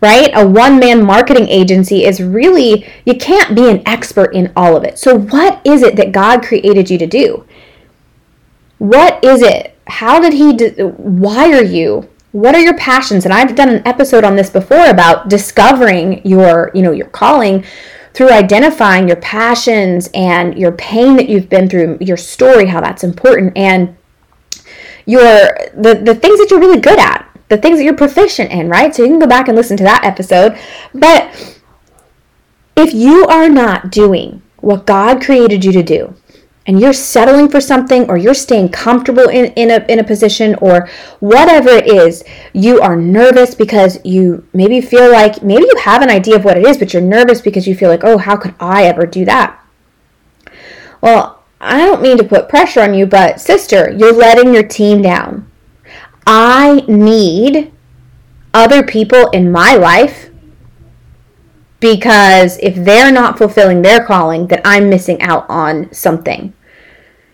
right? 0.00 0.30
A 0.34 0.46
one 0.46 0.78
man 0.78 1.04
marketing 1.04 1.48
agency 1.48 2.04
is 2.04 2.22
really, 2.22 2.86
you 3.04 3.14
can't 3.14 3.56
be 3.56 3.68
an 3.68 3.82
expert 3.86 4.34
in 4.34 4.52
all 4.56 4.76
of 4.76 4.84
it. 4.84 4.98
So, 4.98 5.18
what 5.18 5.60
is 5.64 5.82
it 5.82 5.96
that 5.96 6.12
God 6.12 6.42
created 6.42 6.90
you 6.90 6.98
to 6.98 7.06
do? 7.06 7.46
What 8.78 9.22
is 9.24 9.42
it? 9.42 9.76
How 9.86 10.20
did 10.20 10.34
He 10.34 10.52
de- 10.52 10.86
wire 10.86 11.62
you? 11.62 12.08
What 12.32 12.54
are 12.54 12.60
your 12.60 12.76
passions? 12.76 13.24
And 13.24 13.34
I've 13.34 13.56
done 13.56 13.70
an 13.70 13.86
episode 13.86 14.22
on 14.22 14.36
this 14.36 14.50
before 14.50 14.86
about 14.86 15.28
discovering 15.28 16.24
your, 16.26 16.70
you 16.74 16.82
know, 16.82 16.92
your 16.92 17.08
calling 17.08 17.64
through 18.14 18.30
identifying 18.30 19.08
your 19.08 19.16
passions 19.16 20.10
and 20.12 20.58
your 20.58 20.72
pain 20.72 21.16
that 21.16 21.28
you've 21.28 21.48
been 21.48 21.68
through, 21.68 21.98
your 22.00 22.16
story, 22.16 22.66
how 22.66 22.80
that's 22.80 23.04
important, 23.04 23.56
and 23.56 23.96
your 25.06 25.28
the, 25.74 26.00
the 26.04 26.14
things 26.14 26.38
that 26.38 26.48
you're 26.50 26.60
really 26.60 26.80
good 26.80 26.98
at 26.98 27.27
the 27.48 27.56
things 27.58 27.78
that 27.78 27.84
you're 27.84 27.94
proficient 27.94 28.50
in, 28.50 28.68
right? 28.68 28.94
So 28.94 29.02
you 29.02 29.08
can 29.08 29.18
go 29.18 29.26
back 29.26 29.48
and 29.48 29.56
listen 29.56 29.76
to 29.78 29.84
that 29.84 30.04
episode. 30.04 30.58
But 30.94 31.58
if 32.76 32.94
you 32.94 33.26
are 33.26 33.48
not 33.48 33.90
doing 33.90 34.42
what 34.58 34.86
God 34.86 35.22
created 35.22 35.64
you 35.64 35.72
to 35.72 35.82
do, 35.82 36.14
and 36.68 36.78
you're 36.78 36.92
settling 36.92 37.48
for 37.48 37.62
something 37.62 38.08
or 38.10 38.18
you're 38.18 38.34
staying 38.34 38.68
comfortable 38.68 39.26
in, 39.30 39.46
in, 39.54 39.70
a, 39.70 39.86
in 39.90 39.98
a 39.98 40.04
position 40.04 40.54
or 40.56 40.86
whatever 41.18 41.70
it 41.70 41.86
is, 41.86 42.22
you 42.52 42.78
are 42.82 42.94
nervous 42.94 43.54
because 43.54 43.98
you 44.04 44.46
maybe 44.52 44.82
feel 44.82 45.10
like, 45.10 45.42
maybe 45.42 45.62
you 45.62 45.76
have 45.80 46.02
an 46.02 46.10
idea 46.10 46.36
of 46.36 46.44
what 46.44 46.58
it 46.58 46.66
is, 46.66 46.76
but 46.76 46.92
you're 46.92 47.00
nervous 47.00 47.40
because 47.40 47.66
you 47.66 47.74
feel 47.74 47.88
like, 47.88 48.04
oh, 48.04 48.18
how 48.18 48.36
could 48.36 48.54
I 48.60 48.84
ever 48.84 49.06
do 49.06 49.24
that? 49.24 49.58
Well, 51.00 51.42
I 51.58 51.78
don't 51.78 52.02
mean 52.02 52.18
to 52.18 52.24
put 52.24 52.50
pressure 52.50 52.82
on 52.82 52.92
you, 52.92 53.06
but 53.06 53.40
sister, 53.40 53.90
you're 53.90 54.12
letting 54.12 54.52
your 54.52 54.62
team 54.62 55.00
down. 55.00 55.47
I 56.30 56.84
need 56.86 57.72
other 58.52 58.82
people 58.82 59.30
in 59.30 59.50
my 59.50 59.76
life 59.76 60.28
because 61.80 62.58
if 62.58 62.74
they're 62.74 63.10
not 63.10 63.38
fulfilling 63.38 63.80
their 63.80 64.04
calling, 64.04 64.46
then 64.46 64.60
I'm 64.62 64.90
missing 64.90 65.22
out 65.22 65.46
on 65.48 65.90
something. 65.90 66.52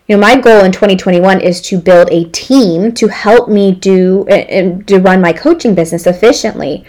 You 0.07 0.15
know, 0.15 0.21
my 0.21 0.37
goal 0.41 0.65
in 0.65 0.71
2021 0.71 1.41
is 1.41 1.61
to 1.63 1.79
build 1.79 2.09
a 2.13 2.27
team 2.27 2.93
to 2.93 3.09
help 3.09 3.49
me 3.49 3.73
do 3.73 4.27
and 4.29 4.87
to 4.87 5.01
run 5.01 5.21
my 5.21 5.33
coaching 5.33 5.75
business 5.75 6.07
efficiently. 6.07 6.85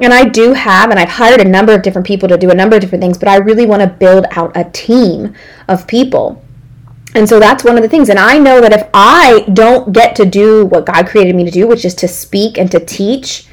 And 0.00 0.12
I 0.12 0.24
do 0.24 0.54
have, 0.54 0.90
and 0.90 0.98
I've 0.98 1.08
hired 1.08 1.40
a 1.40 1.48
number 1.48 1.72
of 1.72 1.82
different 1.82 2.08
people 2.08 2.28
to 2.30 2.36
do 2.36 2.50
a 2.50 2.54
number 2.54 2.74
of 2.74 2.82
different 2.82 3.02
things, 3.02 3.16
but 3.16 3.28
I 3.28 3.36
really 3.36 3.64
want 3.64 3.82
to 3.82 3.88
build 3.88 4.26
out 4.32 4.56
a 4.56 4.64
team 4.70 5.36
of 5.68 5.86
people. 5.86 6.42
And 7.14 7.28
so 7.28 7.40
that's 7.40 7.64
one 7.64 7.76
of 7.76 7.82
the 7.82 7.88
things. 7.88 8.08
And 8.08 8.18
I 8.18 8.38
know 8.38 8.60
that 8.60 8.72
if 8.72 8.88
I 8.92 9.44
don't 9.52 9.92
get 9.92 10.14
to 10.16 10.26
do 10.26 10.66
what 10.66 10.86
God 10.86 11.06
created 11.06 11.34
me 11.34 11.44
to 11.44 11.50
do, 11.50 11.66
which 11.66 11.84
is 11.84 11.94
to 11.96 12.08
speak 12.08 12.58
and 12.58 12.70
to 12.70 12.80
teach, 12.80 13.48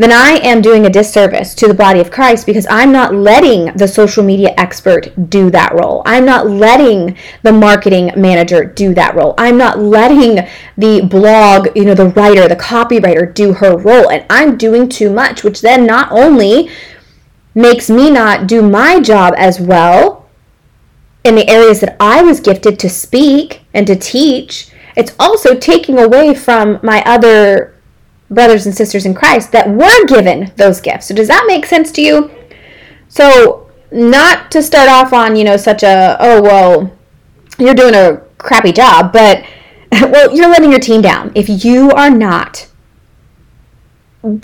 then 0.00 0.12
I 0.12 0.40
am 0.42 0.62
doing 0.62 0.86
a 0.86 0.90
disservice 0.90 1.54
to 1.56 1.68
the 1.68 1.74
body 1.74 2.00
of 2.00 2.10
Christ 2.10 2.46
because 2.46 2.66
I'm 2.70 2.90
not 2.90 3.14
letting 3.14 3.66
the 3.76 3.86
social 3.86 4.24
media 4.24 4.54
expert 4.56 5.12
do 5.28 5.50
that 5.50 5.74
role. 5.74 6.02
I'm 6.06 6.24
not 6.24 6.46
letting 6.48 7.18
the 7.42 7.52
marketing 7.52 8.10
manager 8.16 8.64
do 8.64 8.94
that 8.94 9.14
role. 9.14 9.34
I'm 9.36 9.58
not 9.58 9.78
letting 9.78 10.48
the 10.78 11.02
blog, 11.02 11.68
you 11.76 11.84
know, 11.84 11.92
the 11.92 12.08
writer, 12.08 12.48
the 12.48 12.56
copywriter 12.56 13.34
do 13.34 13.52
her 13.52 13.76
role. 13.76 14.08
And 14.08 14.24
I'm 14.30 14.56
doing 14.56 14.88
too 14.88 15.12
much, 15.12 15.44
which 15.44 15.60
then 15.60 15.84
not 15.84 16.10
only 16.10 16.70
makes 17.54 17.90
me 17.90 18.10
not 18.10 18.46
do 18.46 18.62
my 18.62 19.00
job 19.00 19.34
as 19.36 19.60
well, 19.60 20.19
in 21.24 21.34
the 21.34 21.48
areas 21.48 21.80
that 21.80 21.96
I 22.00 22.22
was 22.22 22.40
gifted 22.40 22.78
to 22.78 22.88
speak 22.88 23.62
and 23.74 23.86
to 23.86 23.96
teach, 23.96 24.70
it's 24.96 25.14
also 25.18 25.54
taking 25.54 25.98
away 25.98 26.34
from 26.34 26.80
my 26.82 27.02
other 27.04 27.76
brothers 28.30 28.66
and 28.66 28.74
sisters 28.74 29.04
in 29.04 29.14
Christ 29.14 29.52
that 29.52 29.68
were 29.68 30.06
given 30.06 30.52
those 30.56 30.80
gifts. 30.80 31.08
So 31.08 31.14
does 31.14 31.28
that 31.28 31.44
make 31.46 31.66
sense 31.66 31.90
to 31.92 32.02
you? 32.02 32.30
So 33.08 33.70
not 33.90 34.50
to 34.52 34.62
start 34.62 34.88
off 34.88 35.12
on, 35.12 35.36
you 35.36 35.44
know, 35.44 35.56
such 35.56 35.82
a, 35.82 36.16
oh, 36.20 36.42
well, 36.42 36.96
you're 37.58 37.74
doing 37.74 37.94
a 37.94 38.22
crappy 38.38 38.72
job, 38.72 39.12
but, 39.12 39.44
well, 39.92 40.34
you're 40.34 40.48
letting 40.48 40.70
your 40.70 40.80
team 40.80 41.02
down. 41.02 41.32
If 41.34 41.64
you 41.64 41.90
are 41.90 42.10
not 42.10 42.68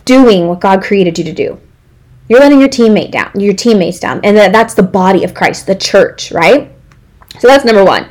doing 0.04 0.48
what 0.48 0.60
God 0.60 0.82
created 0.82 1.18
you 1.18 1.24
to 1.24 1.32
do, 1.32 1.60
you're 2.28 2.40
letting 2.40 2.60
your 2.60 2.68
teammate 2.68 3.12
down, 3.12 3.30
your 3.38 3.54
teammates 3.54 4.00
down. 4.00 4.20
And 4.24 4.36
that's 4.36 4.74
the 4.74 4.82
body 4.82 5.24
of 5.24 5.34
Christ, 5.34 5.66
the 5.66 5.74
church, 5.74 6.32
right? 6.32 6.72
So 7.38 7.48
that's 7.48 7.64
number 7.64 7.84
one. 7.84 8.08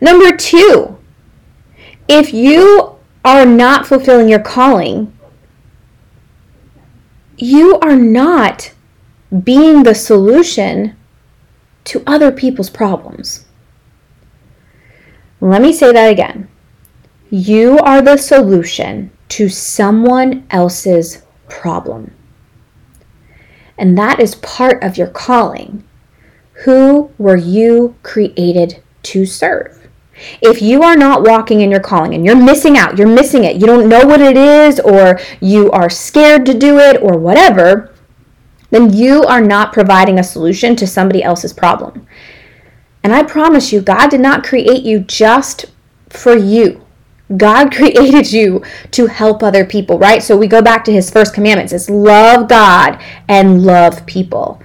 Number 0.00 0.36
two, 0.36 0.98
if 2.08 2.32
you 2.32 2.96
are 3.24 3.46
not 3.46 3.86
fulfilling 3.86 4.28
your 4.28 4.40
calling, 4.40 5.16
you 7.36 7.78
are 7.80 7.96
not 7.96 8.72
being 9.44 9.82
the 9.82 9.94
solution 9.94 10.96
to 11.84 12.02
other 12.06 12.30
people's 12.30 12.70
problems. 12.70 13.46
Let 15.40 15.62
me 15.62 15.72
say 15.72 15.92
that 15.92 16.10
again. 16.10 16.48
You 17.30 17.78
are 17.78 18.02
the 18.02 18.16
solution 18.16 19.10
to 19.30 19.48
someone 19.48 20.46
else's 20.50 21.22
problem. 21.48 22.12
And 23.78 23.96
that 23.98 24.20
is 24.20 24.34
part 24.36 24.82
of 24.82 24.96
your 24.96 25.08
calling. 25.08 25.84
Who 26.64 27.10
were 27.18 27.36
you 27.36 27.96
created 28.02 28.82
to 29.04 29.26
serve? 29.26 29.88
If 30.40 30.62
you 30.62 30.82
are 30.82 30.96
not 30.96 31.22
walking 31.22 31.62
in 31.62 31.70
your 31.70 31.80
calling 31.80 32.14
and 32.14 32.24
you're 32.24 32.36
missing 32.36 32.76
out, 32.76 32.98
you're 32.98 33.08
missing 33.08 33.44
it, 33.44 33.56
you 33.56 33.66
don't 33.66 33.88
know 33.88 34.06
what 34.06 34.20
it 34.20 34.36
is, 34.36 34.78
or 34.78 35.18
you 35.40 35.70
are 35.72 35.90
scared 35.90 36.46
to 36.46 36.54
do 36.56 36.78
it, 36.78 37.02
or 37.02 37.18
whatever, 37.18 37.92
then 38.70 38.92
you 38.92 39.22
are 39.24 39.40
not 39.40 39.72
providing 39.72 40.18
a 40.18 40.24
solution 40.24 40.76
to 40.76 40.86
somebody 40.86 41.22
else's 41.22 41.52
problem. 41.52 42.06
And 43.02 43.12
I 43.12 43.24
promise 43.24 43.72
you, 43.72 43.80
God 43.80 44.08
did 44.08 44.20
not 44.20 44.44
create 44.44 44.82
you 44.82 45.00
just 45.00 45.66
for 46.08 46.36
you. 46.36 46.84
God 47.36 47.72
created 47.74 48.32
you 48.32 48.62
to 48.92 49.06
help 49.06 49.42
other 49.42 49.64
people, 49.64 49.98
right? 49.98 50.22
So 50.22 50.36
we 50.36 50.46
go 50.46 50.62
back 50.62 50.84
to 50.84 50.92
his 50.92 51.10
first 51.10 51.34
commandments. 51.34 51.72
It's 51.72 51.90
love 51.90 52.48
God 52.48 53.02
and 53.28 53.62
love 53.62 54.04
people. 54.06 54.60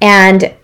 And 0.00 0.54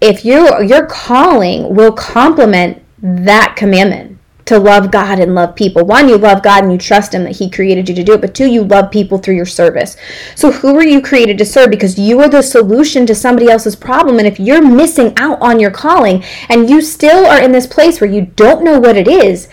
if 0.00 0.24
you 0.24 0.62
your 0.62 0.86
calling 0.86 1.74
will 1.74 1.92
complement 1.92 2.82
that 3.00 3.54
commandment 3.56 4.14
to 4.46 4.58
love 4.58 4.90
God 4.90 5.18
and 5.20 5.34
love 5.34 5.56
people. 5.56 5.84
One, 5.84 6.08
you 6.08 6.18
love 6.18 6.42
God 6.42 6.64
and 6.64 6.72
you 6.72 6.78
trust 6.78 7.14
Him 7.14 7.24
that 7.24 7.36
He 7.36 7.48
created 7.48 7.88
you 7.88 7.94
to 7.94 8.04
do 8.04 8.12
it, 8.12 8.20
but 8.20 8.34
two, 8.34 8.46
you 8.46 8.62
love 8.62 8.90
people 8.90 9.18
through 9.18 9.36
your 9.36 9.46
service. 9.46 9.96
So, 10.34 10.52
who 10.52 10.76
are 10.76 10.84
you 10.84 11.00
created 11.00 11.38
to 11.38 11.44
serve? 11.44 11.70
Because 11.70 11.98
you 11.98 12.20
are 12.20 12.28
the 12.28 12.42
solution 12.42 13.06
to 13.06 13.14
somebody 13.14 13.48
else's 13.48 13.76
problem. 13.76 14.18
And 14.18 14.26
if 14.26 14.38
you're 14.38 14.62
missing 14.62 15.14
out 15.16 15.40
on 15.40 15.60
your 15.60 15.70
calling 15.70 16.22
and 16.48 16.68
you 16.68 16.80
still 16.80 17.26
are 17.26 17.40
in 17.40 17.52
this 17.52 17.66
place 17.66 18.00
where 18.00 18.10
you 18.10 18.26
don't 18.36 18.64
know 18.64 18.78
what 18.78 18.96
it 18.96 19.08
is, 19.08 19.48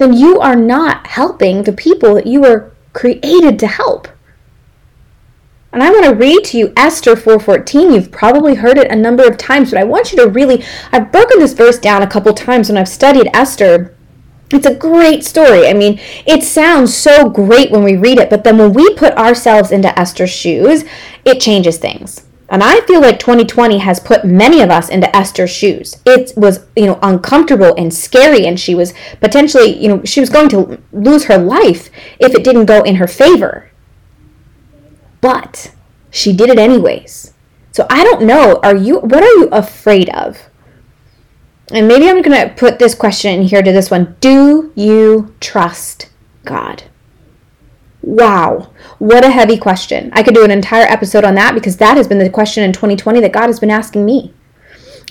then 0.00 0.14
you 0.14 0.40
are 0.40 0.56
not 0.56 1.06
helping 1.08 1.62
the 1.62 1.72
people 1.72 2.14
that 2.14 2.26
you 2.26 2.40
were 2.40 2.72
created 2.94 3.58
to 3.58 3.66
help. 3.66 4.08
And 5.72 5.82
I 5.82 5.90
want 5.90 6.06
to 6.06 6.14
read 6.14 6.42
to 6.46 6.58
you 6.58 6.72
Esther 6.74 7.14
4:14. 7.14 7.92
You've 7.92 8.10
probably 8.10 8.54
heard 8.54 8.78
it 8.78 8.90
a 8.90 8.96
number 8.96 9.24
of 9.24 9.36
times, 9.36 9.70
but 9.70 9.78
I 9.78 9.84
want 9.84 10.10
you 10.10 10.16
to 10.18 10.26
really 10.26 10.64
I've 10.90 11.12
broken 11.12 11.38
this 11.38 11.52
verse 11.52 11.78
down 11.78 12.02
a 12.02 12.06
couple 12.06 12.32
times 12.32 12.70
when 12.70 12.78
I've 12.78 12.88
studied 12.88 13.28
Esther. 13.34 13.94
It's 14.50 14.66
a 14.66 14.74
great 14.74 15.22
story. 15.22 15.68
I 15.68 15.74
mean, 15.74 16.00
it 16.26 16.44
sounds 16.44 16.96
so 16.96 17.28
great 17.28 17.70
when 17.70 17.84
we 17.84 17.94
read 17.94 18.18
it, 18.18 18.30
but 18.30 18.42
then 18.42 18.56
when 18.56 18.72
we 18.72 18.94
put 18.94 19.12
ourselves 19.18 19.70
into 19.70 19.96
Esther's 19.96 20.30
shoes, 20.30 20.84
it 21.26 21.40
changes 21.40 21.76
things. 21.76 22.24
And 22.50 22.64
I 22.64 22.80
feel 22.80 23.00
like 23.00 23.20
2020 23.20 23.78
has 23.78 24.00
put 24.00 24.24
many 24.24 24.60
of 24.60 24.70
us 24.70 24.88
into 24.88 25.14
Esther's 25.16 25.50
shoes. 25.50 26.02
It 26.04 26.36
was, 26.36 26.66
you 26.74 26.86
know, 26.86 26.98
uncomfortable 27.00 27.74
and 27.78 27.94
scary, 27.94 28.44
and 28.44 28.58
she 28.58 28.74
was 28.74 28.92
potentially, 29.20 29.80
you 29.80 29.88
know, 29.88 30.04
she 30.04 30.18
was 30.18 30.30
going 30.30 30.48
to 30.48 30.82
lose 30.92 31.24
her 31.26 31.38
life 31.38 31.90
if 32.18 32.34
it 32.34 32.42
didn't 32.42 32.66
go 32.66 32.82
in 32.82 32.96
her 32.96 33.06
favor. 33.06 33.70
But 35.20 35.72
she 36.10 36.32
did 36.32 36.50
it 36.50 36.58
anyways. 36.58 37.32
So 37.70 37.86
I 37.88 38.02
don't 38.02 38.22
know, 38.22 38.58
are 38.64 38.76
you, 38.76 38.98
what 38.98 39.22
are 39.22 39.36
you 39.38 39.48
afraid 39.52 40.10
of? 40.10 40.50
And 41.72 41.86
maybe 41.86 42.08
I'm 42.08 42.20
going 42.20 42.48
to 42.48 42.52
put 42.54 42.80
this 42.80 42.96
question 42.96 43.32
in 43.32 43.42
here 43.42 43.62
to 43.62 43.70
this 43.70 43.92
one 43.92 44.16
Do 44.18 44.72
you 44.74 45.36
trust 45.38 46.08
God? 46.44 46.82
Wow, 48.02 48.70
what 48.98 49.24
a 49.24 49.30
heavy 49.30 49.58
question. 49.58 50.10
I 50.14 50.22
could 50.22 50.34
do 50.34 50.44
an 50.44 50.50
entire 50.50 50.86
episode 50.86 51.24
on 51.24 51.34
that 51.34 51.54
because 51.54 51.76
that 51.76 51.96
has 51.96 52.08
been 52.08 52.18
the 52.18 52.30
question 52.30 52.64
in 52.64 52.72
2020 52.72 53.20
that 53.20 53.32
God 53.32 53.48
has 53.48 53.60
been 53.60 53.70
asking 53.70 54.06
me. 54.06 54.32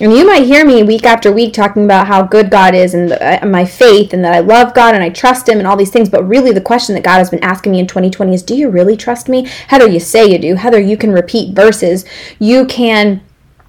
And 0.00 0.14
you 0.14 0.26
might 0.26 0.44
hear 0.44 0.64
me 0.64 0.82
week 0.82 1.04
after 1.04 1.30
week 1.30 1.52
talking 1.52 1.84
about 1.84 2.06
how 2.06 2.22
good 2.22 2.50
God 2.50 2.74
is 2.74 2.94
and, 2.94 3.10
the, 3.10 3.44
uh, 3.44 3.46
my 3.46 3.66
faith 3.66 4.14
and 4.14 4.24
that 4.24 4.32
I 4.32 4.38
love 4.38 4.72
God 4.72 4.94
and 4.94 5.04
I 5.04 5.10
trust 5.10 5.46
Him 5.46 5.58
and 5.58 5.66
all 5.66 5.76
these 5.76 5.90
things. 5.90 6.08
But 6.08 6.26
really, 6.26 6.52
the 6.52 6.60
question 6.60 6.94
that 6.94 7.04
God 7.04 7.18
has 7.18 7.28
been 7.28 7.44
asking 7.44 7.72
me 7.72 7.80
in 7.80 7.86
2020 7.86 8.32
is 8.32 8.42
Do 8.42 8.56
you 8.56 8.70
really 8.70 8.96
trust 8.96 9.28
me? 9.28 9.46
Heather, 9.68 9.86
you 9.86 10.00
say 10.00 10.26
you 10.26 10.38
do. 10.38 10.54
Heather, 10.54 10.80
you 10.80 10.96
can 10.96 11.12
repeat 11.12 11.54
verses. 11.54 12.06
You 12.38 12.64
can 12.64 13.22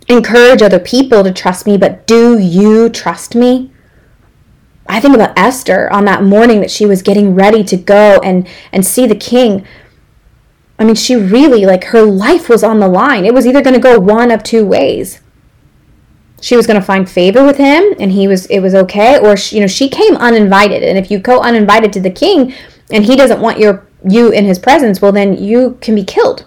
encourage 0.07 0.61
other 0.61 0.79
people 0.79 1.23
to 1.23 1.33
trust 1.33 1.65
me, 1.65 1.77
but 1.77 2.07
do 2.07 2.39
you 2.39 2.89
trust 2.89 3.35
me? 3.35 3.70
I 4.91 4.99
think 4.99 5.15
about 5.15 5.39
Esther 5.39 5.89
on 5.89 6.03
that 6.03 6.21
morning 6.21 6.59
that 6.59 6.69
she 6.69 6.85
was 6.85 7.01
getting 7.01 7.33
ready 7.33 7.63
to 7.63 7.77
go 7.77 8.19
and 8.21 8.45
and 8.73 8.85
see 8.85 9.07
the 9.07 9.15
king. 9.15 9.65
I 10.77 10.83
mean, 10.83 10.95
she 10.95 11.15
really 11.15 11.65
like 11.65 11.85
her 11.85 12.01
life 12.03 12.49
was 12.49 12.61
on 12.61 12.81
the 12.81 12.89
line. 12.89 13.23
It 13.23 13.33
was 13.33 13.47
either 13.47 13.61
going 13.61 13.73
to 13.73 13.79
go 13.79 13.97
one 13.97 14.31
of 14.31 14.43
two 14.43 14.65
ways. 14.65 15.21
She 16.41 16.57
was 16.57 16.67
going 16.67 16.79
to 16.79 16.85
find 16.85 17.09
favor 17.09 17.45
with 17.45 17.55
him 17.55 17.93
and 17.99 18.11
he 18.11 18.27
was 18.27 18.47
it 18.47 18.59
was 18.59 18.75
okay 18.75 19.17
or 19.17 19.37
she, 19.37 19.55
you 19.55 19.61
know, 19.61 19.67
she 19.67 19.87
came 19.87 20.17
uninvited. 20.17 20.83
And 20.83 20.97
if 20.97 21.09
you 21.09 21.19
go 21.19 21.39
uninvited 21.39 21.93
to 21.93 22.01
the 22.01 22.11
king 22.11 22.53
and 22.91 23.05
he 23.05 23.15
doesn't 23.15 23.39
want 23.39 23.59
your 23.59 23.87
you 24.05 24.29
in 24.29 24.43
his 24.43 24.59
presence, 24.59 25.01
well 25.01 25.13
then 25.13 25.41
you 25.41 25.77
can 25.79 25.95
be 25.95 26.03
killed. 26.03 26.45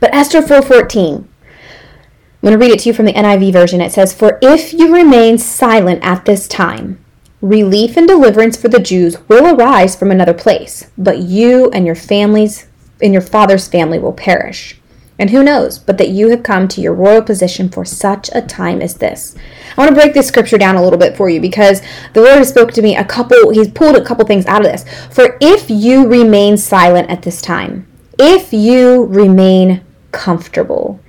But 0.00 0.12
Esther 0.12 0.42
4:14 0.42 1.18
I'm 1.18 2.48
going 2.48 2.58
to 2.58 2.66
read 2.66 2.74
it 2.74 2.80
to 2.80 2.88
you 2.88 2.92
from 2.92 3.04
the 3.04 3.12
NIV 3.12 3.52
version. 3.52 3.80
It 3.80 3.92
says, 3.92 4.12
For 4.12 4.40
if 4.42 4.72
you 4.72 4.92
remain 4.92 5.38
silent 5.38 6.00
at 6.02 6.24
this 6.24 6.48
time, 6.48 7.01
Relief 7.42 7.96
and 7.96 8.06
deliverance 8.06 8.56
for 8.56 8.68
the 8.68 8.78
Jews 8.78 9.16
will 9.28 9.52
arise 9.52 9.96
from 9.96 10.12
another 10.12 10.32
place, 10.32 10.88
but 10.96 11.18
you 11.18 11.68
and 11.72 11.84
your 11.84 11.96
families 11.96 12.68
and 13.02 13.12
your 13.12 13.20
father's 13.20 13.66
family 13.66 13.98
will 13.98 14.12
perish. 14.12 14.80
And 15.18 15.30
who 15.30 15.42
knows, 15.42 15.76
but 15.76 15.98
that 15.98 16.10
you 16.10 16.28
have 16.30 16.44
come 16.44 16.68
to 16.68 16.80
your 16.80 16.94
royal 16.94 17.20
position 17.20 17.68
for 17.68 17.84
such 17.84 18.30
a 18.32 18.42
time 18.42 18.80
as 18.80 18.94
this. 18.94 19.34
I 19.76 19.80
want 19.80 19.88
to 19.88 20.00
break 20.00 20.14
this 20.14 20.28
scripture 20.28 20.56
down 20.56 20.76
a 20.76 20.82
little 20.84 21.00
bit 21.00 21.16
for 21.16 21.28
you 21.28 21.40
because 21.40 21.82
the 22.12 22.20
Lord 22.20 22.38
has 22.38 22.48
spoke 22.48 22.70
to 22.74 22.82
me 22.82 22.94
a 22.94 23.04
couple, 23.04 23.50
he's 23.50 23.72
pulled 23.72 23.96
a 23.96 24.04
couple 24.04 24.24
things 24.24 24.46
out 24.46 24.64
of 24.64 24.70
this. 24.70 24.84
For 25.10 25.36
if 25.40 25.68
you 25.68 26.06
remain 26.06 26.56
silent 26.56 27.10
at 27.10 27.22
this 27.22 27.42
time, 27.42 27.88
if 28.20 28.52
you 28.52 29.06
remain 29.06 29.84
comfortable, 30.12 31.00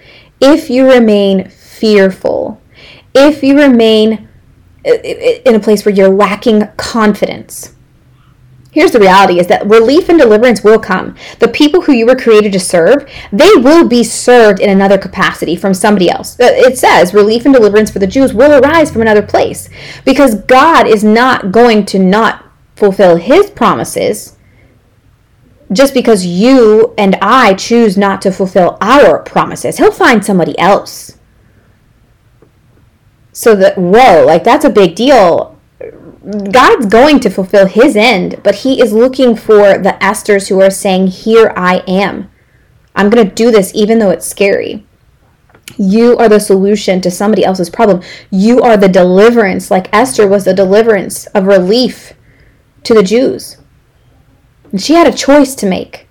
if 0.41 0.67
you 0.71 0.89
remain 0.89 1.47
fearful, 1.49 2.59
if 3.13 3.43
you 3.43 3.55
remain 3.59 4.29
in 4.83 5.55
a 5.55 5.59
place 5.59 5.85
where 5.85 5.93
you're 5.93 6.09
lacking 6.09 6.67
confidence. 6.77 7.73
Here's 8.73 8.91
the 8.91 8.99
reality 8.99 9.39
is 9.39 9.45
that 9.47 9.67
relief 9.67 10.09
and 10.09 10.17
deliverance 10.17 10.63
will 10.63 10.79
come. 10.79 11.15
The 11.37 11.47
people 11.47 11.81
who 11.81 11.91
you 11.91 12.07
were 12.07 12.15
created 12.15 12.51
to 12.53 12.59
serve, 12.59 13.07
they 13.31 13.51
will 13.55 13.87
be 13.87 14.03
served 14.03 14.59
in 14.59 14.69
another 14.71 14.97
capacity 14.97 15.55
from 15.55 15.75
somebody 15.75 16.09
else. 16.09 16.39
Uh, 16.39 16.45
it 16.45 16.79
says 16.79 17.13
relief 17.13 17.45
and 17.45 17.53
deliverance 17.53 17.91
for 17.91 17.99
the 17.99 18.07
Jews 18.07 18.33
will 18.33 18.59
arise 18.59 18.91
from 18.91 19.03
another 19.03 19.21
place 19.21 19.69
because 20.05 20.35
God 20.35 20.87
is 20.87 21.03
not 21.03 21.51
going 21.51 21.85
to 21.85 21.99
not 21.99 22.45
fulfill 22.75 23.17
his 23.17 23.51
promises 23.51 24.37
just 25.71 25.93
because 25.93 26.25
you 26.25 26.95
and 26.97 27.15
I 27.21 27.53
choose 27.53 27.95
not 27.95 28.23
to 28.23 28.31
fulfill 28.31 28.77
our 28.81 29.19
promises. 29.19 29.77
He'll 29.77 29.91
find 29.91 30.25
somebody 30.25 30.57
else 30.57 31.19
so 33.33 33.55
that, 33.55 33.77
whoa, 33.77 34.23
like 34.25 34.43
that's 34.43 34.63
a 34.63 34.69
big 34.69 34.95
deal. 34.95 35.59
God's 36.51 36.85
going 36.85 37.19
to 37.19 37.29
fulfill 37.29 37.65
his 37.65 37.97
end, 37.97 38.39
but 38.43 38.55
he 38.55 38.81
is 38.81 38.93
looking 38.93 39.35
for 39.35 39.77
the 39.77 39.97
Esthers 39.99 40.47
who 40.47 40.61
are 40.61 40.69
saying, 40.69 41.07
Here 41.07 41.51
I 41.57 41.83
am. 41.85 42.31
I'm 42.95 43.09
going 43.09 43.27
to 43.27 43.35
do 43.35 43.51
this 43.51 43.73
even 43.75 43.99
though 43.99 44.11
it's 44.11 44.25
scary. 44.25 44.85
You 45.77 46.17
are 46.17 46.29
the 46.29 46.39
solution 46.39 47.01
to 47.01 47.11
somebody 47.11 47.43
else's 47.43 47.69
problem. 47.69 48.01
You 48.29 48.61
are 48.61 48.77
the 48.77 48.87
deliverance, 48.87 49.71
like 49.71 49.93
Esther 49.93 50.27
was 50.27 50.45
the 50.45 50.53
deliverance 50.53 51.25
of 51.27 51.45
relief 51.45 52.13
to 52.83 52.93
the 52.93 53.03
Jews. 53.03 53.57
And 54.71 54.81
she 54.81 54.93
had 54.93 55.07
a 55.07 55.17
choice 55.17 55.55
to 55.55 55.65
make. 55.65 56.07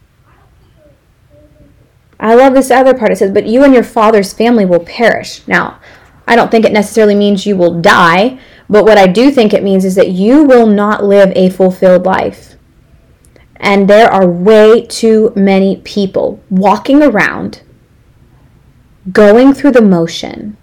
I 2.18 2.34
love 2.34 2.54
this 2.54 2.70
other 2.70 2.94
part. 2.94 3.12
It 3.12 3.16
says, 3.16 3.32
But 3.32 3.46
you 3.46 3.64
and 3.64 3.72
your 3.72 3.82
father's 3.82 4.32
family 4.32 4.64
will 4.64 4.80
perish. 4.80 5.46
Now, 5.46 5.80
I 6.26 6.36
don't 6.36 6.50
think 6.50 6.64
it 6.64 6.72
necessarily 6.72 7.14
means 7.14 7.46
you 7.46 7.56
will 7.56 7.80
die, 7.80 8.38
but 8.68 8.84
what 8.84 8.98
I 8.98 9.06
do 9.06 9.30
think 9.30 9.52
it 9.52 9.62
means 9.62 9.84
is 9.84 9.94
that 9.96 10.10
you 10.10 10.44
will 10.44 10.66
not 10.66 11.04
live 11.04 11.32
a 11.34 11.50
fulfilled 11.50 12.06
life. 12.06 12.56
And 13.56 13.88
there 13.88 14.10
are 14.10 14.28
way 14.28 14.86
too 14.86 15.32
many 15.36 15.76
people 15.84 16.42
walking 16.50 17.02
around, 17.02 17.62
going 19.12 19.52
through 19.52 19.72
the 19.72 19.82
motion, 19.82 20.56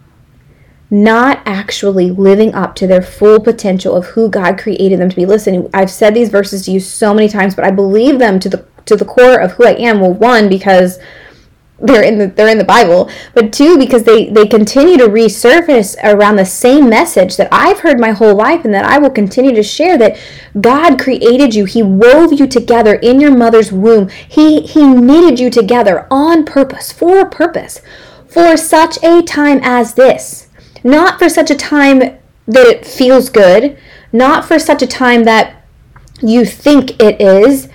not 0.89 1.41
actually 1.45 2.09
living 2.09 2.53
up 2.53 2.75
to 2.75 2.87
their 2.87 3.01
full 3.01 3.39
potential 3.39 3.95
of 3.95 4.07
who 4.07 4.29
God 4.29 4.57
created 4.57 4.99
them 4.99 5.09
to 5.09 5.15
be. 5.15 5.25
Listen, 5.25 5.69
I've 5.73 5.91
said 5.91 6.13
these 6.13 6.29
verses 6.29 6.65
to 6.65 6.71
you 6.71 6.79
so 6.79 7.13
many 7.13 7.29
times, 7.29 7.55
but 7.55 7.63
I 7.63 7.71
believe 7.71 8.19
them 8.19 8.39
to 8.39 8.49
the 8.49 8.65
to 8.85 8.95
the 8.95 9.05
core 9.05 9.39
of 9.39 9.51
who 9.53 9.65
I 9.65 9.73
am. 9.73 9.99
Well, 9.99 10.13
one 10.13 10.49
because 10.49 10.97
they're 11.81 12.03
in 12.03 12.17
the 12.17 12.27
they're 12.27 12.49
in 12.49 12.57
the 12.57 12.63
Bible, 12.63 13.09
but 13.33 13.53
two 13.53 13.77
because 13.77 14.03
they 14.03 14.29
they 14.29 14.45
continue 14.45 14.97
to 14.97 15.07
resurface 15.07 15.95
around 16.03 16.35
the 16.35 16.45
same 16.45 16.89
message 16.89 17.37
that 17.37 17.47
I've 17.51 17.79
heard 17.79 17.99
my 17.99 18.11
whole 18.11 18.35
life 18.35 18.65
and 18.65 18.73
that 18.73 18.85
I 18.85 18.97
will 18.97 19.09
continue 19.09 19.55
to 19.55 19.63
share 19.63 19.97
that 19.97 20.17
God 20.59 20.99
created 20.99 21.55
you. 21.55 21.65
He 21.65 21.81
wove 21.81 22.33
you 22.37 22.47
together 22.47 22.95
in 22.95 23.19
your 23.19 23.35
mother's 23.35 23.71
womb. 23.71 24.09
He 24.09 24.61
he 24.61 24.85
knitted 24.85 25.39
you 25.39 25.49
together 25.49 26.07
on 26.11 26.45
purpose, 26.45 26.91
for 26.91 27.19
a 27.19 27.29
purpose, 27.29 27.81
for 28.27 28.57
such 28.57 29.01
a 29.03 29.21
time 29.21 29.59
as 29.63 29.93
this. 29.93 30.47
Not 30.83 31.19
for 31.19 31.29
such 31.29 31.49
a 31.49 31.55
time 31.55 31.99
that 31.99 32.67
it 32.67 32.85
feels 32.85 33.29
good, 33.29 33.77
not 34.11 34.45
for 34.45 34.59
such 34.59 34.81
a 34.81 34.87
time 34.87 35.23
that 35.25 35.63
you 36.21 36.45
think 36.45 37.01
it 37.01 37.21
is. 37.21 37.69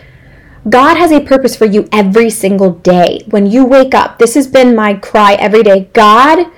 God 0.68 0.97
has 0.97 1.12
a 1.12 1.21
purpose 1.21 1.56
for 1.56 1.66
you 1.66 1.88
every 1.92 2.30
single 2.30 2.71
day. 2.71 3.23
When 3.28 3.47
you 3.47 3.66
wake 3.66 3.94
up, 3.94 4.18
this 4.18 4.35
has 4.35 4.47
been 4.47 4.75
my 4.75 4.94
cry 4.94 5.35
every 5.35 5.62
day 5.62 5.90
God, 5.92 6.50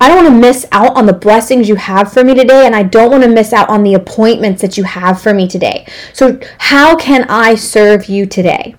I 0.00 0.08
don't 0.08 0.24
want 0.24 0.34
to 0.34 0.40
miss 0.40 0.66
out 0.72 0.96
on 0.96 1.06
the 1.06 1.12
blessings 1.12 1.68
you 1.68 1.76
have 1.76 2.12
for 2.12 2.24
me 2.24 2.34
today, 2.34 2.66
and 2.66 2.74
I 2.74 2.82
don't 2.82 3.10
want 3.10 3.22
to 3.22 3.28
miss 3.28 3.52
out 3.52 3.68
on 3.68 3.82
the 3.82 3.94
appointments 3.94 4.62
that 4.62 4.78
you 4.78 4.84
have 4.84 5.20
for 5.20 5.34
me 5.34 5.46
today. 5.46 5.86
So, 6.14 6.40
how 6.58 6.96
can 6.96 7.24
I 7.28 7.54
serve 7.54 8.06
you 8.06 8.24
today? 8.24 8.76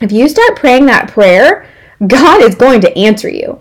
If 0.00 0.10
you 0.10 0.28
start 0.28 0.56
praying 0.56 0.86
that 0.86 1.10
prayer, 1.10 1.68
God 2.06 2.42
is 2.42 2.54
going 2.54 2.80
to 2.80 2.96
answer 2.96 3.28
you. 3.28 3.60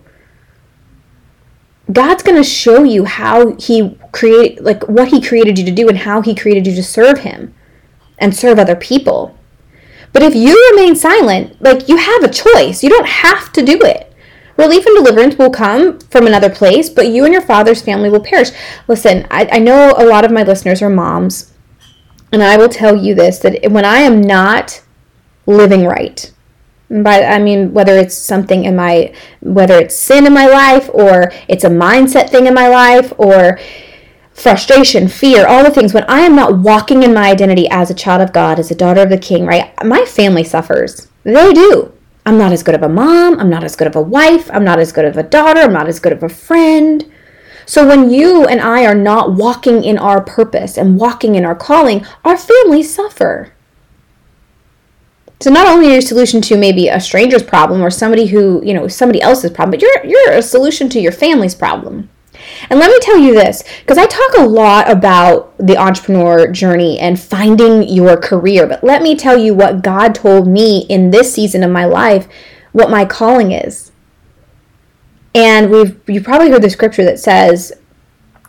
God's 1.91 2.23
going 2.23 2.41
to 2.41 2.49
show 2.49 2.83
you 2.83 3.03
how 3.03 3.55
he 3.57 3.97
create 4.13 4.63
like 4.63 4.87
what 4.87 5.09
he 5.09 5.21
created 5.21 5.59
you 5.59 5.65
to 5.65 5.71
do 5.71 5.89
and 5.89 5.97
how 5.97 6.21
he 6.21 6.33
created 6.33 6.65
you 6.65 6.73
to 6.75 6.83
serve 6.83 7.19
him 7.19 7.53
and 8.23 8.33
serve 8.33 8.57
other 8.57 8.75
people. 8.75 9.37
But 10.13 10.23
if 10.23 10.33
you 10.33 10.71
remain 10.71 10.95
silent, 10.95 11.61
like 11.61 11.89
you 11.89 11.97
have 11.97 12.23
a 12.23 12.29
choice. 12.29 12.81
You 12.81 12.89
don't 12.89 13.07
have 13.07 13.51
to 13.53 13.61
do 13.61 13.79
it. 13.81 14.09
Relief 14.55 14.85
and 14.85 14.95
deliverance 14.95 15.35
will 15.37 15.49
come 15.49 15.99
from 15.99 16.25
another 16.25 16.49
place, 16.49 16.89
but 16.89 17.07
you 17.09 17.25
and 17.25 17.33
your 17.33 17.41
father's 17.41 17.81
family 17.81 18.09
will 18.09 18.21
perish. 18.21 18.51
Listen, 18.87 19.27
I, 19.29 19.49
I 19.51 19.59
know 19.59 19.93
a 19.97 20.05
lot 20.05 20.23
of 20.23 20.31
my 20.31 20.43
listeners 20.43 20.81
are 20.81 20.89
moms, 20.89 21.51
and 22.31 22.41
I 22.41 22.55
will 22.55 22.69
tell 22.69 22.95
you 22.95 23.13
this 23.13 23.39
that 23.39 23.71
when 23.71 23.83
I 23.83 23.99
am 23.99 24.21
not 24.21 24.81
living 25.45 25.85
right, 25.85 26.31
by 26.89 27.23
I 27.23 27.39
mean 27.39 27.73
whether 27.73 27.97
it's 27.97 28.15
something 28.15 28.65
in 28.65 28.75
my 28.75 29.13
whether 29.41 29.79
it's 29.79 29.95
sin 29.95 30.27
in 30.27 30.33
my 30.33 30.45
life 30.45 30.89
or 30.93 31.33
it's 31.47 31.63
a 31.63 31.69
mindset 31.69 32.29
thing 32.29 32.45
in 32.45 32.53
my 32.53 32.67
life 32.67 33.11
or 33.17 33.59
frustration, 34.33 35.07
fear, 35.07 35.47
all 35.47 35.63
the 35.63 35.71
things 35.71 35.93
when 35.93 36.05
I 36.05 36.21
am 36.21 36.35
not 36.35 36.59
walking 36.59 37.03
in 37.03 37.13
my 37.13 37.29
identity 37.29 37.67
as 37.69 37.89
a 37.89 37.95
child 37.95 38.21
of 38.21 38.33
God, 38.33 38.59
as 38.59 38.71
a 38.71 38.75
daughter 38.75 39.01
of 39.01 39.09
the 39.09 39.17
king, 39.17 39.45
right? 39.45 39.71
My 39.83 40.05
family 40.05 40.43
suffers. 40.43 41.07
They 41.23 41.53
do. 41.53 41.93
I'm 42.25 42.37
not 42.37 42.53
as 42.53 42.63
good 42.63 42.75
of 42.75 42.83
a 42.83 42.89
mom, 42.89 43.39
I'm 43.39 43.49
not 43.49 43.63
as 43.63 43.75
good 43.75 43.87
of 43.87 43.95
a 43.95 44.01
wife, 44.01 44.49
I'm 44.53 44.63
not 44.63 44.79
as 44.79 44.93
good 44.93 45.05
of 45.05 45.17
a 45.17 45.23
daughter, 45.23 45.59
I'm 45.59 45.73
not 45.73 45.89
as 45.89 45.99
good 45.99 46.13
of 46.13 46.23
a 46.23 46.29
friend. 46.29 47.11
So 47.65 47.87
when 47.87 48.09
you 48.09 48.45
and 48.45 48.61
I 48.61 48.85
are 48.85 48.95
not 48.95 49.33
walking 49.33 49.83
in 49.83 49.97
our 49.97 50.21
purpose 50.21 50.77
and 50.77 50.97
walking 50.97 51.35
in 51.35 51.45
our 51.45 51.55
calling, 51.55 52.05
our 52.23 52.37
families 52.37 52.93
suffer. 52.93 53.53
So 55.39 55.49
not 55.49 55.67
only 55.67 55.87
are 55.87 55.91
you 55.91 55.97
a 55.97 56.01
solution 56.01 56.41
to 56.43 56.57
maybe 56.57 56.87
a 56.87 57.01
stranger's 57.01 57.43
problem 57.43 57.81
or 57.81 57.89
somebody 57.89 58.27
who, 58.27 58.63
you 58.63 58.73
know, 58.73 58.87
somebody 58.87 59.21
else's 59.21 59.51
problem, 59.51 59.71
but 59.71 59.81
you're 59.81 60.05
you're 60.05 60.31
a 60.31 60.41
solution 60.41 60.87
to 60.89 61.01
your 61.01 61.11
family's 61.11 61.55
problem. 61.55 62.09
And 62.69 62.79
let 62.79 62.89
me 62.89 62.99
tell 63.01 63.17
you 63.17 63.33
this, 63.33 63.63
because 63.79 63.97
I 63.97 64.05
talk 64.05 64.37
a 64.37 64.45
lot 64.45 64.89
about 64.89 65.55
the 65.57 65.77
entrepreneur 65.77 66.51
journey 66.51 66.99
and 66.99 67.19
finding 67.19 67.83
your 67.87 68.17
career, 68.17 68.67
but 68.67 68.83
let 68.83 69.01
me 69.01 69.15
tell 69.15 69.37
you 69.37 69.53
what 69.53 69.83
God 69.83 70.15
told 70.15 70.47
me 70.47 70.85
in 70.89 71.11
this 71.11 71.33
season 71.33 71.63
of 71.63 71.71
my 71.71 71.85
life, 71.85 72.27
what 72.71 72.89
my 72.89 73.05
calling 73.05 73.51
is. 73.51 73.91
And 75.35 75.71
we've 75.71 75.99
you 76.07 76.21
probably 76.21 76.51
heard 76.51 76.61
the 76.61 76.69
scripture 76.69 77.03
that 77.05 77.19
says, 77.19 77.73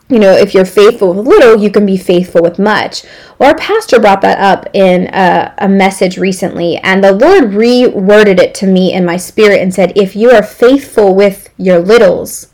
you 0.07 0.19
know, 0.19 0.33
if 0.33 0.53
you're 0.53 0.65
faithful 0.65 1.13
with 1.13 1.25
little, 1.25 1.59
you 1.59 1.71
can 1.71 1.85
be 1.85 1.97
faithful 1.97 2.43
with 2.43 2.59
much. 2.59 3.03
Well, 3.39 3.49
our 3.49 3.57
pastor 3.57 3.99
brought 3.99 4.21
that 4.21 4.37
up 4.37 4.69
in 4.73 5.07
a, 5.07 5.53
a, 5.57 5.67
message 5.67 6.19
recently, 6.19 6.77
and 6.77 7.03
the 7.03 7.11
Lord 7.11 7.45
reworded 7.45 8.39
it 8.39 8.53
to 8.55 8.67
me 8.67 8.93
in 8.93 9.03
my 9.03 9.17
spirit 9.17 9.61
and 9.61 9.73
said, 9.73 9.97
If 9.97 10.15
you 10.15 10.29
are 10.29 10.43
faithful 10.43 11.15
with 11.15 11.49
your 11.57 11.79
littles, 11.79 12.53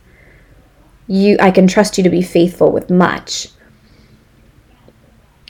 you 1.12 1.38
I 1.39 1.52
can 1.52 1.67
trust 1.67 1.97
you 1.97 2.04
to 2.04 2.10
be 2.10 2.21
faithful 2.21 2.71
with 2.71 2.89
much. 2.89 3.50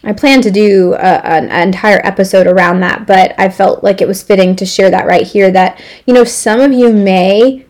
I 0.04 0.13
plan 0.13 0.41
to 0.41 0.50
do 0.50 0.93
a, 0.93 1.24
an 1.24 1.50
entire 1.52 2.02
episode 2.04 2.47
around 2.47 2.80
that, 2.80 3.06
but 3.06 3.36
I 3.38 3.50
felt 3.50 3.84
like 3.84 4.02
it 4.02 4.08
was 4.08 4.24
fitting 4.24 4.56
to 4.56 4.65
share 4.65 4.89
that 4.89 5.06
right 5.06 5.28
here 5.28 5.52
that, 5.52 5.80
you 6.08 6.13
know, 6.13 6.24
some 6.24 6.60
of 6.60 6.74
you 6.74 6.91
may 6.91 7.65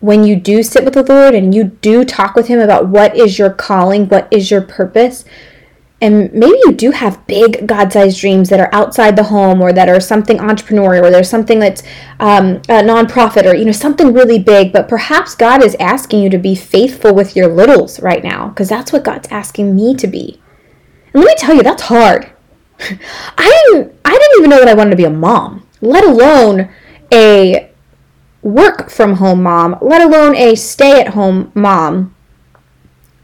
when 0.00 0.24
you 0.24 0.36
do 0.36 0.62
sit 0.62 0.84
with 0.84 0.92
the 0.92 1.02
Lord 1.02 1.34
and 1.34 1.54
you 1.54 1.64
do 1.64 2.04
talk 2.04 2.34
with 2.34 2.48
Him 2.48 2.60
about 2.60 2.88
what 2.88 3.16
is 3.16 3.38
your 3.38 3.48
calling, 3.48 4.06
what 4.08 4.28
is 4.30 4.50
your 4.50 4.60
purpose, 4.60 5.24
and 6.02 6.32
maybe 6.32 6.58
you 6.64 6.72
do 6.72 6.92
have 6.92 7.26
big 7.26 7.66
God 7.66 7.92
sized 7.92 8.20
dreams 8.20 8.48
that 8.48 8.58
are 8.58 8.70
outside 8.72 9.16
the 9.16 9.24
home 9.24 9.60
or 9.60 9.72
that 9.72 9.88
are 9.88 10.00
something 10.00 10.38
entrepreneurial 10.38 11.02
or 11.02 11.10
there's 11.10 11.28
something 11.28 11.58
that's 11.58 11.82
um, 12.20 12.56
a 12.68 12.82
nonprofit 12.82 13.44
or, 13.44 13.54
you 13.54 13.66
know, 13.66 13.72
something 13.72 14.14
really 14.14 14.38
big, 14.38 14.72
but 14.72 14.88
perhaps 14.88 15.34
God 15.34 15.62
is 15.62 15.76
asking 15.78 16.22
you 16.22 16.30
to 16.30 16.38
be 16.38 16.54
faithful 16.54 17.14
with 17.14 17.36
your 17.36 17.48
littles 17.48 18.00
right 18.00 18.24
now 18.24 18.48
because 18.48 18.68
that's 18.68 18.92
what 18.92 19.04
God's 19.04 19.28
asking 19.28 19.76
me 19.76 19.94
to 19.96 20.06
be. 20.06 20.40
And 21.12 21.22
let 21.22 21.26
me 21.26 21.34
tell 21.36 21.54
you, 21.54 21.62
that's 21.62 21.82
hard. 21.82 22.32
I 23.36 23.62
didn't, 23.66 23.94
I 24.02 24.12
didn't 24.12 24.38
even 24.38 24.50
know 24.50 24.60
that 24.60 24.68
I 24.68 24.74
wanted 24.74 24.90
to 24.90 24.96
be 24.96 25.04
a 25.04 25.10
mom, 25.10 25.66
let 25.82 26.04
alone 26.04 26.70
a 27.12 27.70
work 28.40 28.88
from 28.88 29.16
home 29.16 29.42
mom, 29.42 29.76
let 29.82 30.00
alone 30.00 30.34
a 30.34 30.54
stay 30.54 30.98
at 30.98 31.08
home 31.08 31.52
mom 31.54 32.14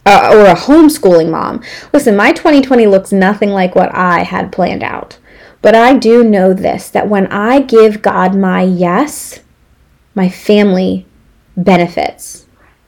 uh, 0.07 0.31
or 0.33 0.47
a 0.47 0.55
homeschooling 0.55 1.31
mom. 1.31 1.63
Listen, 1.93 2.17
my 2.17 2.33
2020 2.33 2.87
looks 2.87 3.13
nothing 3.13 3.51
like 3.51 3.75
what 3.75 3.95
I 3.95 4.23
had 4.23 4.53
planned 4.53 4.83
out. 4.83 5.19
But 5.61 5.75
I 5.75 5.95
do 5.95 6.23
know 6.23 6.55
this 6.55 6.89
that 6.91 7.09
when 7.09 7.27
I 7.27 7.61
give 7.61 8.01
God 8.01 8.37
my 8.37 8.63
yes, 8.63 9.41
my 10.15 10.29
family 10.29 11.07
benefits 11.57 12.47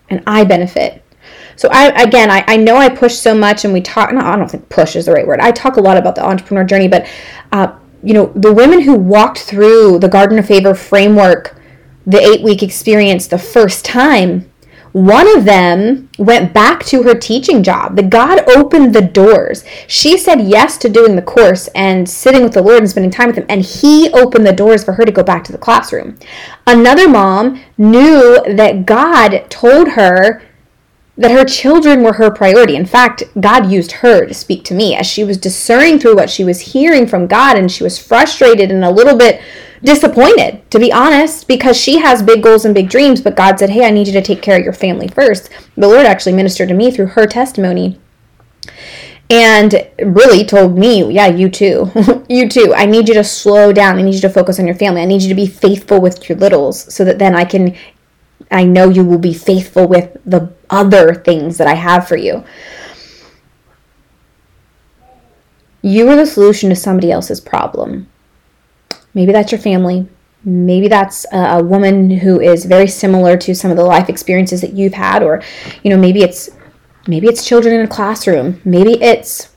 and 0.08 0.22
I 0.26 0.44
benefit. 0.44 1.02
So 1.56 1.68
I 1.72 1.88
again 2.00 2.30
I, 2.30 2.44
I 2.46 2.56
know 2.56 2.76
I 2.76 2.88
push 2.88 3.16
so 3.16 3.34
much 3.34 3.64
and 3.64 3.74
we 3.74 3.80
talk 3.80 4.12
no, 4.12 4.20
I 4.20 4.36
don't 4.36 4.48
think 4.48 4.68
push 4.68 4.94
is 4.94 5.06
the 5.06 5.12
right 5.12 5.26
word. 5.26 5.40
I 5.40 5.50
talk 5.50 5.76
a 5.76 5.80
lot 5.80 5.96
about 5.96 6.14
the 6.14 6.24
entrepreneur 6.24 6.64
journey, 6.64 6.86
but 6.88 7.08
uh, 7.50 7.76
you 8.02 8.14
know, 8.14 8.26
the 8.36 8.52
women 8.52 8.80
who 8.80 8.94
walked 8.94 9.40
through 9.40 9.98
the 9.98 10.08
Garden 10.08 10.38
of 10.38 10.46
Favor 10.46 10.74
framework 10.74 11.56
the 12.06 12.20
eight 12.20 12.42
week 12.42 12.62
experience 12.62 13.26
the 13.26 13.38
first 13.38 13.84
time, 13.84 14.47
one 14.92 15.28
of 15.36 15.44
them 15.44 16.08
went 16.18 16.52
back 16.52 16.84
to 16.86 17.02
her 17.02 17.14
teaching 17.14 17.62
job. 17.62 17.96
The 17.96 18.02
God 18.02 18.48
opened 18.48 18.94
the 18.94 19.02
doors. 19.02 19.64
She 19.86 20.16
said 20.16 20.40
yes 20.40 20.78
to 20.78 20.88
doing 20.88 21.16
the 21.16 21.22
course 21.22 21.68
and 21.74 22.08
sitting 22.08 22.42
with 22.42 22.54
the 22.54 22.62
Lord 22.62 22.78
and 22.78 22.90
spending 22.90 23.10
time 23.10 23.28
with 23.28 23.36
Him, 23.36 23.46
and 23.48 23.62
He 23.62 24.10
opened 24.12 24.46
the 24.46 24.52
doors 24.52 24.84
for 24.84 24.92
her 24.94 25.04
to 25.04 25.12
go 25.12 25.22
back 25.22 25.44
to 25.44 25.52
the 25.52 25.58
classroom. 25.58 26.18
Another 26.66 27.08
mom 27.08 27.62
knew 27.76 28.42
that 28.46 28.86
God 28.86 29.46
told 29.50 29.88
her 29.88 30.42
that 31.16 31.32
her 31.32 31.44
children 31.44 32.02
were 32.02 32.12
her 32.12 32.30
priority. 32.30 32.76
In 32.76 32.86
fact, 32.86 33.24
God 33.40 33.70
used 33.70 33.90
her 33.90 34.24
to 34.24 34.32
speak 34.32 34.64
to 34.64 34.74
me 34.74 34.94
as 34.94 35.06
she 35.06 35.24
was 35.24 35.36
discerning 35.36 35.98
through 35.98 36.14
what 36.14 36.30
she 36.30 36.44
was 36.44 36.60
hearing 36.60 37.06
from 37.06 37.26
God, 37.26 37.58
and 37.58 37.70
she 37.70 37.82
was 37.82 37.98
frustrated 37.98 38.70
and 38.70 38.84
a 38.84 38.90
little 38.90 39.16
bit 39.16 39.42
disappointed, 39.82 40.68
to 40.70 40.78
be 40.78 40.92
honest, 40.92 41.48
because 41.48 41.76
she 41.76 41.98
has 41.98 42.22
big 42.22 42.42
goals 42.42 42.64
and 42.64 42.74
big 42.74 42.88
dreams, 42.88 43.20
but 43.20 43.36
God 43.36 43.58
said, 43.58 43.70
Hey, 43.70 43.86
I 43.86 43.90
need 43.90 44.06
you 44.06 44.12
to 44.14 44.22
take 44.22 44.42
care 44.42 44.58
of 44.58 44.64
your 44.64 44.72
family 44.72 45.08
first. 45.08 45.50
The 45.76 45.88
Lord 45.88 46.06
actually 46.06 46.34
ministered 46.34 46.68
to 46.68 46.74
me 46.74 46.90
through 46.90 47.06
her 47.06 47.26
testimony 47.26 47.98
and 49.30 49.86
really 50.02 50.44
told 50.44 50.76
me, 50.76 51.12
Yeah, 51.12 51.26
you 51.26 51.48
too. 51.48 51.90
you 52.28 52.48
too. 52.48 52.74
I 52.74 52.86
need 52.86 53.08
you 53.08 53.14
to 53.14 53.24
slow 53.24 53.72
down. 53.72 53.98
I 53.98 54.02
need 54.02 54.14
you 54.14 54.20
to 54.22 54.30
focus 54.30 54.58
on 54.58 54.66
your 54.66 54.74
family. 54.74 55.02
I 55.02 55.06
need 55.06 55.22
you 55.22 55.28
to 55.28 55.34
be 55.34 55.46
faithful 55.46 56.00
with 56.00 56.28
your 56.28 56.38
littles 56.38 56.92
so 56.92 57.04
that 57.04 57.18
then 57.18 57.34
I 57.34 57.44
can, 57.44 57.76
I 58.50 58.64
know 58.64 58.88
you 58.88 59.04
will 59.04 59.18
be 59.18 59.34
faithful 59.34 59.86
with 59.86 60.16
the 60.24 60.52
other 60.70 61.14
things 61.14 61.58
that 61.58 61.66
I 61.66 61.74
have 61.74 62.08
for 62.08 62.16
you. 62.16 62.44
You 65.82 66.08
are 66.08 66.16
the 66.16 66.26
solution 66.26 66.70
to 66.70 66.76
somebody 66.76 67.12
else's 67.12 67.40
problem. 67.40 68.08
Maybe 69.14 69.32
that's 69.32 69.52
your 69.52 69.60
family. 69.60 70.08
Maybe 70.44 70.88
that's 70.88 71.26
a, 71.32 71.62
woman 71.62 72.10
who 72.10 72.40
is 72.40 72.64
very 72.64 72.86
similar 72.86 73.36
to 73.38 73.54
some 73.54 73.70
of 73.70 73.76
the 73.76 73.84
life 73.84 74.08
experiences 74.08 74.60
that 74.60 74.72
you've 74.74 74.94
had, 74.94 75.22
or 75.22 75.42
you 75.82 75.90
know, 75.90 75.96
maybe 75.96 76.22
it's 76.22 76.50
maybe 77.06 77.26
it's 77.26 77.44
children 77.44 77.74
in 77.74 77.80
a 77.82 77.88
classroom. 77.88 78.60
Maybe 78.64 79.02
it's 79.02 79.50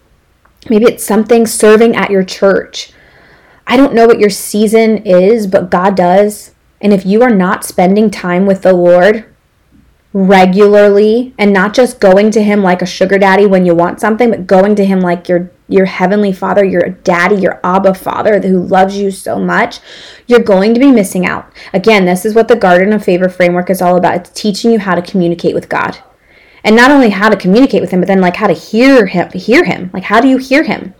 Maybe 0.70 0.86
it's 0.86 1.04
something 1.04 1.48
serving 1.48 1.96
at 1.96 2.12
your 2.12 2.24
church. 2.24 2.92
I 3.66 3.78
don't 3.78 3.94
know 3.94 4.06
what 4.06 4.20
your 4.20 4.30
season 4.30 4.98
is, 5.06 5.48
but 5.48 5.72
God 5.72 5.96
does. 5.96 6.52
And 6.80 6.94
if 6.94 7.06
you 7.06 7.22
are 7.24 7.34
not 7.34 7.64
spending 7.64 8.10
time 8.10 8.46
with 8.46 8.62
the 8.62 8.74
Lord 8.74 9.26
regularly 10.14 11.34
and 11.38 11.54
not 11.54 11.74
just 11.74 12.00
going 12.00 12.32
to 12.32 12.44
him 12.44 12.62
like 12.62 12.82
a 12.82 12.86
sugar 12.86 13.18
daddy 13.18 13.46
when 13.46 13.66
you 13.66 13.74
want 13.74 14.02
something, 14.02 14.30
but 14.30 14.48
going 14.48 14.76
to 14.76 14.86
him 14.86 15.00
like 15.00 15.30
your 15.30 15.52
your 15.72 15.86
heavenly 15.86 16.34
father, 16.34 16.64
your 16.64 16.90
daddy, 16.90 17.36
your 17.36 17.60
Abba 17.64 17.94
father 17.94 18.40
who 18.40 18.64
loves 18.64 18.98
you 18.98 19.12
so 19.12 19.40
much, 19.40 19.80
you're 20.28 20.40
going 20.40 20.74
to 20.74 20.80
be 20.80 20.92
missing 20.92 21.26
out. 21.26 21.52
Again, 21.74 22.06
this 22.06 22.26
is 22.26 22.36
what 22.36 22.48
the 22.48 22.56
Garden 22.56 22.94
of 22.94 23.04
Favor 23.04 23.30
framework 23.30 23.70
is 23.70 23.82
all 23.82 23.96
about. 23.96 24.16
It's 24.16 24.30
teaching 24.30 24.72
you 24.72 24.80
how 24.80 24.96
to 24.96 25.02
communicate 25.02 25.56
with 25.56 25.70
God. 25.70 25.98
And 26.64 26.76
not 26.76 26.92
only 26.92 27.10
how 27.10 27.30
to 27.30 27.38
communicate 27.38 27.82
with 27.82 27.92
him, 27.92 28.02
but 28.02 28.08
then 28.08 28.22
like 28.22 28.36
how 28.36 28.48
to 28.48 28.54
hear 28.54 29.08
him, 29.08 29.30
hear 29.32 29.64
him. 29.64 29.90
Like 29.94 30.04
how 30.04 30.22
do 30.22 30.28
you 30.28 30.38
hear 30.38 30.64
him? 30.64 30.94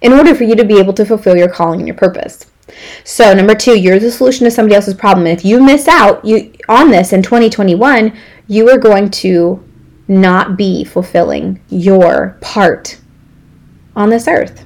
In 0.00 0.12
order 0.12 0.34
for 0.34 0.44
you 0.44 0.54
to 0.56 0.64
be 0.64 0.78
able 0.78 0.92
to 0.94 1.04
fulfill 1.04 1.36
your 1.36 1.48
calling 1.48 1.80
and 1.80 1.88
your 1.88 1.96
purpose. 1.96 2.46
So, 3.04 3.34
number 3.34 3.54
two, 3.54 3.78
you're 3.78 3.98
the 3.98 4.10
solution 4.10 4.44
to 4.44 4.50
somebody 4.50 4.74
else's 4.76 4.94
problem. 4.94 5.26
And 5.26 5.38
if 5.38 5.44
you 5.44 5.62
miss 5.62 5.88
out 5.88 6.24
you 6.24 6.52
on 6.68 6.90
this 6.90 7.12
in 7.12 7.22
2021, 7.22 8.16
you 8.46 8.68
are 8.70 8.78
going 8.78 9.10
to 9.10 9.62
not 10.08 10.56
be 10.56 10.84
fulfilling 10.84 11.60
your 11.68 12.36
part 12.40 13.00
on 13.94 14.10
this 14.10 14.28
earth. 14.28 14.64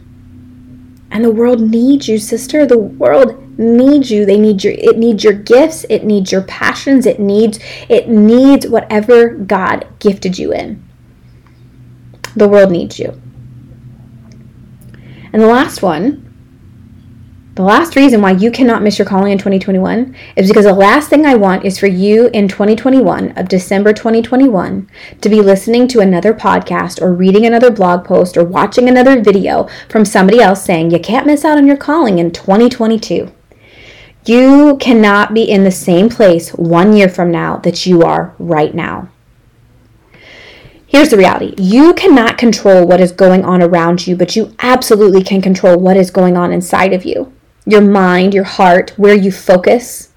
And 1.11 1.25
the 1.25 1.31
world 1.31 1.61
needs 1.61 2.09
you, 2.09 2.19
sister. 2.19 2.67
The 2.67 2.79
world 2.79 3.59
needs 3.59 4.11
you. 4.11 4.27
They 4.27 4.39
need 4.39 4.63
your 4.63 4.75
it 4.75 4.99
needs 4.99 5.25
your 5.25 5.33
gifts, 5.33 5.85
it 5.89 6.05
needs 6.05 6.31
your 6.31 6.43
passions, 6.43 7.07
it 7.07 7.19
needs 7.19 7.59
it 7.89 8.09
needs 8.09 8.67
whatever 8.67 9.31
God 9.31 9.87
gifted 9.99 10.39
you 10.39 10.53
in. 10.53 10.83
The 12.35 12.49
world 12.49 12.71
needs 12.71 12.99
you. 12.99 13.21
And 15.33 15.43
the 15.43 15.47
last 15.47 15.83
one 15.83 16.26
the 17.57 17.63
last 17.63 17.97
reason 17.97 18.21
why 18.21 18.33
you 18.33 18.51
cannot 18.51 18.83
miss 18.83 18.99
your 18.99 19.07
calling 19.07 19.33
in 19.33 19.39
2021 19.39 20.15
is 20.37 20.47
because 20.47 20.67
the 20.67 20.75
last 20.75 21.09
thing 21.09 21.25
I 21.25 21.37
want 21.37 21.65
is 21.65 21.79
for 21.79 21.87
you 21.87 22.29
in 22.35 22.49
2021 22.49 23.31
of 23.31 23.49
December 23.49 23.95
2021 23.95 24.87
to 25.23 25.29
be 25.31 25.41
listening 25.41 25.89
to 25.89 26.01
another 26.01 26.35
podcast 26.35 27.01
or 27.01 27.15
reading 27.15 27.47
another 27.47 27.71
blog 27.71 28.05
post 28.05 28.37
or 28.37 28.45
watching 28.45 28.91
another 28.91 29.23
video 29.23 29.71
from 29.89 30.05
somebody 30.05 30.39
else 30.39 30.63
saying 30.63 30.91
you 30.91 30.99
can't 30.99 31.27
miss 31.27 31.47
out 31.47 31.57
on 31.57 31.67
your 31.67 31.79
calling 31.79 32.19
in 32.19 32.31
2022. 32.31 33.33
You 34.27 34.77
cannot 34.77 35.33
be 35.33 35.45
in 35.45 35.65
the 35.65 35.71
same 35.71 36.11
place 36.11 36.51
one 36.51 36.95
year 36.95 37.09
from 37.09 37.31
now 37.31 37.57
that 37.59 37.87
you 37.87 38.03
are 38.03 38.35
right 38.39 38.75
now. 38.75 39.09
Here's 40.87 41.09
the 41.09 41.17
reality 41.17 41.55
you 41.57 41.95
cannot 41.95 42.37
control 42.37 42.87
what 42.87 43.01
is 43.01 43.13
going 43.13 43.47
on 43.47 43.63
around 43.63 44.07
you, 44.07 44.15
but 44.15 44.37
you 44.37 44.55
absolutely 44.59 45.25
can 45.25 45.41
control 45.41 45.79
what 45.79 45.97
is 45.97 46.11
going 46.11 46.37
on 46.37 46.53
inside 46.53 46.93
of 46.93 47.07
you 47.07 47.33
your 47.67 47.83
mind, 47.83 48.33
your 48.33 48.45
heart, 48.45 48.91
where 48.97 49.15
you 49.15 49.33
focus. 49.33 50.13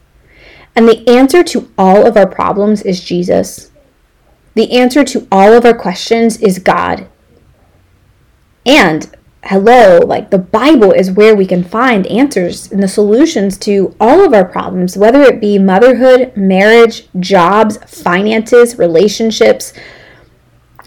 And 0.75 0.88
the 0.88 1.07
answer 1.09 1.43
to 1.43 1.69
all 1.77 2.05
of 2.05 2.15
our 2.15 2.27
problems 2.27 2.83
is 2.83 3.03
Jesus. 3.03 3.71
The 4.53 4.71
answer 4.71 5.03
to 5.03 5.27
all 5.31 5.53
of 5.53 5.65
our 5.65 5.77
questions 5.77 6.38
is 6.38 6.59
God. 6.59 7.07
And 8.65 9.09
hello, 9.43 9.99
like 9.99 10.29
the 10.29 10.38
Bible 10.38 10.91
is 10.91 11.12
where 11.12 11.35
we 11.35 11.45
can 11.45 11.63
find 11.63 12.05
answers 12.07 12.71
and 12.71 12.83
the 12.83 12.88
solutions 12.88 13.57
to 13.59 13.95
all 13.99 14.23
of 14.23 14.33
our 14.33 14.45
problems, 14.45 14.97
whether 14.97 15.21
it 15.21 15.41
be 15.41 15.57
motherhood, 15.57 16.35
marriage, 16.35 17.07
jobs, 17.19 17.77
finances, 17.88 18.77
relationships, 18.77 19.73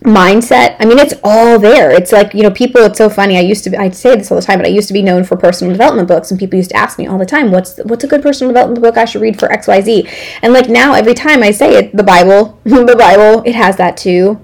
mindset. 0.05 0.77
I 0.79 0.85
mean, 0.85 0.99
it's 0.99 1.15
all 1.23 1.59
there. 1.59 1.91
It's 1.91 2.13
like, 2.13 2.35
you 2.35 2.43
know, 2.43 2.51
people, 2.51 2.83
it's 2.83 2.99
so 2.99 3.09
funny. 3.09 3.37
I 3.37 3.41
used 3.41 3.65
to, 3.65 3.77
I 3.79 3.91
say 3.91 4.17
this 4.17 4.31
all 4.31 4.37
the 4.37 4.45
time, 4.45 4.59
but 4.59 4.67
I 4.67 4.71
used 4.71 4.89
to 4.89 4.95
be 4.95 5.03
known 5.03 5.25
for 5.25 5.37
personal 5.37 5.73
development 5.73 6.09
books 6.09 6.31
and 6.31 6.39
people 6.39 6.57
used 6.57 6.71
to 6.71 6.77
ask 6.77 6.99
me 6.99 7.07
all 7.07 7.19
the 7.19 7.27
time, 7.27 7.51
what's, 7.51 7.79
what's 7.85 8.05
a 8.05 8.09
good 8.09 8.23
personal 8.23 8.53
development 8.53 8.83
book 8.83 8.97
I 8.97 9.05
should 9.05 9.23
read 9.23 9.39
for 9.39 9.49
XYZ? 9.49 10.09
And 10.43 10.53
like 10.53 10.69
now, 10.69 10.95
every 10.95 11.15
time 11.15 11.43
I 11.43 11.51
say 11.51 11.77
it, 11.77 11.97
the 11.97 12.03
Bible, 12.03 12.61
the 12.65 12.97
Bible, 12.99 13.43
it 13.47 13.55
has 13.55 13.77
that 13.77 13.97
too. 13.97 14.41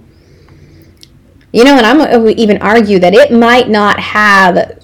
You 1.53 1.65
know, 1.65 1.77
and 1.77 1.87
I'm 1.87 2.01
uh, 2.01 2.29
even 2.37 2.59
argue 2.59 2.99
that 2.99 3.15
it 3.15 3.33
might 3.33 3.69
not 3.69 3.99
have 3.99 4.79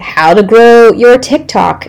how 0.00 0.34
to 0.34 0.42
grow 0.42 0.92
your 0.92 1.18
TikTok, 1.18 1.88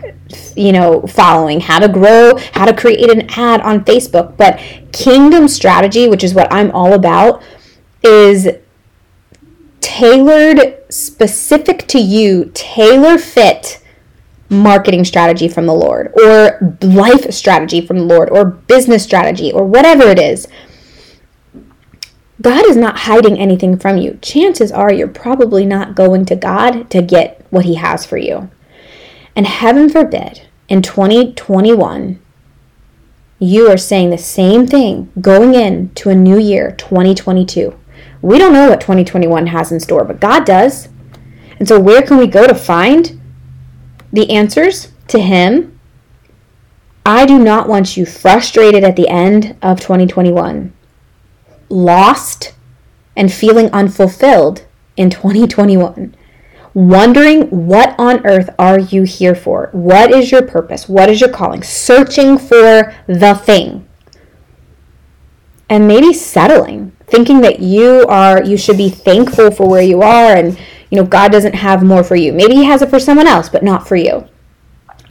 you 0.56 0.72
know, 0.72 1.02
following, 1.04 1.60
how 1.60 1.80
to 1.80 1.88
grow, 1.88 2.38
how 2.54 2.66
to 2.66 2.76
create 2.76 3.12
an 3.12 3.30
ad 3.38 3.62
on 3.62 3.86
Facebook, 3.86 4.36
but 4.38 4.60
kingdom 4.92 5.48
strategy, 5.48 6.08
which 6.08 6.24
is 6.24 6.34
what 6.34 6.52
I'm 6.52 6.72
all 6.72 6.94
about, 6.94 7.44
is 8.06 8.50
tailored 9.82 10.84
specific 10.90 11.88
to 11.88 12.00
you, 12.00 12.52
tailor 12.54 13.18
fit 13.18 13.82
marketing 14.50 15.04
strategy 15.04 15.48
from 15.48 15.66
the 15.66 15.74
Lord 15.74 16.14
or 16.22 16.78
life 16.82 17.34
strategy 17.34 17.82
from 17.82 17.98
the 17.98 18.04
Lord 18.04 18.30
or 18.30 18.46
business 18.46 19.04
strategy 19.04 19.52
or 19.52 19.66
whatever 19.66 20.04
it 20.04 20.20
is. 20.20 20.48
God 22.42 22.66
is 22.66 22.78
not 22.78 23.00
hiding 23.00 23.40
anything 23.40 23.78
from 23.78 23.98
you. 23.98 24.20
Chances 24.22 24.72
are 24.72 24.94
you're 24.94 25.08
probably 25.08 25.66
not 25.66 25.96
going 25.96 26.26
to 26.26 26.36
God 26.36 26.90
to 26.92 27.02
get 27.02 27.46
what 27.50 27.66
He 27.66 27.76
has 27.76 28.06
for 28.06 28.18
you. 28.18 28.52
And 29.36 29.48
heaven 29.48 29.90
forbid, 29.90 30.48
in 30.68 30.82
2021, 30.82 32.22
you 33.40 33.70
are 33.70 33.78
saying 33.78 34.10
the 34.10 34.18
same 34.18 34.68
thing 34.68 35.12
going 35.20 35.56
into 35.56 36.10
a 36.10 36.16
new 36.16 36.38
year, 36.38 36.72
2022. 36.72 37.78
We 38.26 38.40
don't 38.40 38.54
know 38.54 38.72
what 38.72 38.82
2021 38.82 39.46
has 39.46 39.72
in 39.72 39.80
store, 39.80 40.04
but 40.04 40.20
God 40.20 40.46
does. 40.46 40.90
And 41.60 41.68
so, 41.68 41.80
where 41.80 42.02
can 42.02 42.18
we 42.18 42.26
go 42.26 42.48
to 42.48 42.56
find 42.56 43.22
the 44.12 44.32
answers 44.32 44.92
to 45.10 45.20
Him? 45.20 45.80
I 47.06 47.28
do 47.28 47.38
not 47.38 47.70
want 47.70 47.96
you 47.96 48.04
frustrated 48.04 48.84
at 48.84 48.96
the 48.96 49.08
end 49.08 49.56
of 49.62 49.80
2021, 49.80 50.74
lost, 51.70 52.56
and 53.16 53.32
feeling 53.32 53.70
unfulfilled 53.72 54.66
in 54.98 55.12
2021 55.12 56.16
wondering 56.74 57.44
what 57.68 57.96
on 57.98 58.26
earth 58.26 58.50
are 58.60 58.80
you 58.80 59.04
here 59.04 59.34
for? 59.34 59.70
What 59.72 60.12
is 60.12 60.30
your 60.30 60.42
purpose? 60.42 60.90
What 60.90 61.10
is 61.10 61.22
your 61.22 61.30
calling? 61.30 61.64
Searching 61.64 62.38
for 62.38 62.94
the 63.08 63.34
thing. 63.34 63.88
And 65.70 65.88
maybe 65.88 66.12
settling 66.12 66.95
thinking 67.08 67.42
that 67.42 67.60
you 67.60 68.06
are 68.08 68.44
you 68.44 68.58
should 68.58 68.78
be 68.78 68.90
thankful 68.90 69.52
for 69.52 69.68
where 69.70 69.82
you 69.82 70.02
are 70.02 70.36
and 70.36 70.58
you 70.90 70.98
know 70.98 71.06
God 71.06 71.32
doesn't 71.32 71.56
have 71.56 71.84
more 71.84 72.04
for 72.04 72.16
you. 72.16 72.34
Maybe 72.34 72.56
he 72.56 72.66
has 72.66 72.82
it 72.82 72.90
for 72.90 73.00
someone 73.00 73.28
else, 73.28 73.50
but 73.50 73.64
not 73.64 73.88
for 73.88 73.96
you. 73.96 74.28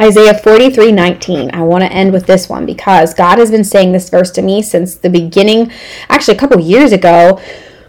Isaiah 0.00 0.37
43 0.37 0.90
19. 0.92 1.54
I 1.54 1.62
want 1.62 1.85
to 1.85 1.92
end 1.92 2.12
with 2.12 2.26
this 2.26 2.48
one 2.48 2.66
because 2.66 3.14
God 3.14 3.38
has 3.38 3.50
been 3.50 3.64
saying 3.64 3.92
this 3.92 4.11
verse 4.11 4.30
to 4.33 4.42
me 4.42 4.61
since 4.62 4.96
the 4.96 5.11
beginning, 5.11 5.70
actually, 6.09 6.37
a 6.37 6.40
couple 6.40 6.61
years 6.61 6.92
ago, 6.92 7.40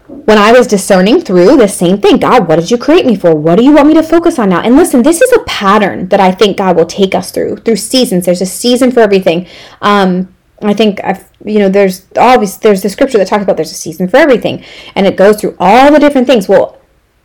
when 0.06 0.38
I 0.38 0.52
was 0.52 0.68
discerning 0.68 1.20
through 1.20 1.56
the 1.56 1.66
same 1.66 2.00
thing. 2.00 2.18
God, 2.18 2.46
what 2.46 2.60
did 2.60 2.70
you 2.70 2.78
create 2.78 3.06
me 3.06 3.16
for? 3.16 3.34
What 3.34 3.56
do 3.56 3.64
you 3.64 3.72
want 3.72 3.88
me 3.88 3.94
to 3.94 4.04
focus 4.04 4.38
on 4.38 4.50
now? 4.50 4.60
And 4.60 4.76
listen, 4.76 5.02
this 5.02 5.20
is 5.20 5.32
a 5.32 5.42
pattern 5.44 6.08
that 6.08 6.20
I 6.20 6.30
think 6.30 6.56
God 6.58 6.76
will 6.76 6.86
take 6.86 7.14
us 7.14 7.32
through, 7.32 7.56
through 7.56 7.76
seasons. 7.76 8.24
There's 8.24 8.42
a 8.42 8.46
season 8.46 8.92
for 8.92 9.00
everything. 9.00 9.48
Um, 9.82 10.32
I 10.62 10.74
think 10.74 11.00
I've 11.04 11.28
you 11.44 11.58
know 11.58 11.68
there's 11.68 12.06
always 12.16 12.58
there's 12.58 12.82
the 12.82 12.88
scripture 12.88 13.18
that 13.18 13.28
talks 13.28 13.44
about 13.44 13.56
there's 13.56 13.72
a 13.72 13.74
season 13.74 14.08
for 14.08 14.16
everything 14.16 14.64
and 14.94 15.06
it 15.06 15.16
goes 15.16 15.40
through 15.40 15.56
all 15.60 15.92
the 15.92 15.98
different 15.98 16.26
things. 16.26 16.48
Well, 16.48 16.78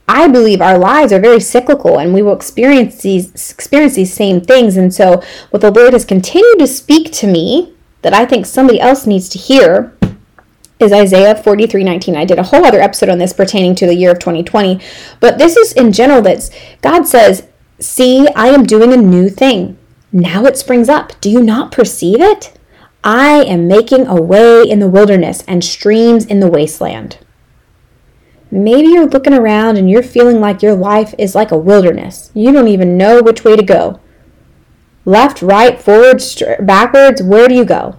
I 0.07 0.27
believe 0.27 0.61
our 0.61 0.77
lives 0.77 1.13
are 1.13 1.19
very 1.19 1.39
cyclical 1.39 1.97
and 1.97 2.13
we 2.13 2.21
will 2.21 2.35
experience 2.35 3.01
these 3.01 3.51
experience 3.51 3.95
these 3.95 4.13
same 4.13 4.41
things 4.41 4.75
and 4.75 4.93
so 4.93 5.21
what 5.51 5.61
the 5.61 5.71
Lord 5.71 5.93
has 5.93 6.03
continued 6.03 6.59
to 6.59 6.67
speak 6.67 7.11
to 7.13 7.27
me 7.27 7.73
that 8.01 8.13
I 8.13 8.25
think 8.25 8.45
somebody 8.45 8.79
else 8.79 9.05
needs 9.07 9.29
to 9.29 9.37
hear 9.37 9.95
is 10.79 10.91
Isaiah 10.91 11.35
43 11.35 11.83
19. 11.83 12.15
I 12.15 12.25
did 12.25 12.39
a 12.39 12.43
whole 12.43 12.65
other 12.65 12.81
episode 12.81 13.09
on 13.09 13.19
this 13.19 13.33
pertaining 13.33 13.75
to 13.75 13.85
the 13.85 13.95
year 13.95 14.11
of 14.11 14.19
2020, 14.19 14.81
but 15.19 15.37
this 15.37 15.55
is 15.55 15.73
in 15.73 15.91
general 15.91 16.21
that 16.23 16.49
God 16.81 17.07
says, 17.07 17.47
See, 17.79 18.27
I 18.35 18.47
am 18.47 18.63
doing 18.63 18.93
a 18.93 18.97
new 18.97 19.29
thing. 19.29 19.77
Now 20.11 20.45
it 20.45 20.57
springs 20.57 20.89
up. 20.89 21.19
Do 21.21 21.29
you 21.29 21.41
not 21.41 21.71
perceive 21.71 22.19
it? 22.19 22.57
I 23.03 23.43
am 23.43 23.67
making 23.67 24.05
a 24.05 24.21
way 24.21 24.63
in 24.63 24.79
the 24.79 24.89
wilderness 24.89 25.43
and 25.47 25.63
streams 25.63 26.25
in 26.25 26.39
the 26.39 26.49
wasteland. 26.49 27.17
Maybe 28.51 28.89
you're 28.89 29.07
looking 29.07 29.33
around 29.33 29.77
and 29.77 29.89
you're 29.89 30.03
feeling 30.03 30.39
like 30.39 30.61
your 30.61 30.75
life 30.75 31.15
is 31.17 31.33
like 31.33 31.51
a 31.51 31.57
wilderness. 31.57 32.31
You 32.33 32.51
don't 32.51 32.67
even 32.67 32.97
know 32.97 33.21
which 33.21 33.43
way 33.43 33.55
to 33.55 33.63
go. 33.63 33.99
Left, 35.05 35.41
right, 35.41 35.81
forward, 35.81 36.21
backwards, 36.59 37.23
where 37.23 37.47
do 37.47 37.55
you 37.55 37.65
go? 37.65 37.95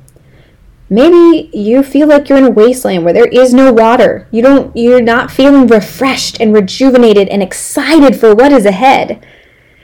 Maybe 0.93 1.49
you 1.57 1.83
feel 1.83 2.07
like 2.07 2.29
you're 2.29 2.37
in 2.37 2.45
a 2.45 2.51
wasteland 2.51 3.03
where 3.03 3.15
there 3.15 3.29
is 3.29 3.55
no 3.55 3.73
water. 3.73 4.29
You 4.31 4.43
don't 4.43 4.77
you're 4.77 5.01
not 5.01 5.31
feeling 5.31 5.67
refreshed 5.67 6.39
and 6.39 6.53
rejuvenated 6.53 7.29
and 7.29 7.43
excited 7.43 8.21
for 8.21 8.35
what 8.35 8.53
is 8.53 8.67
ahead. 8.67 9.27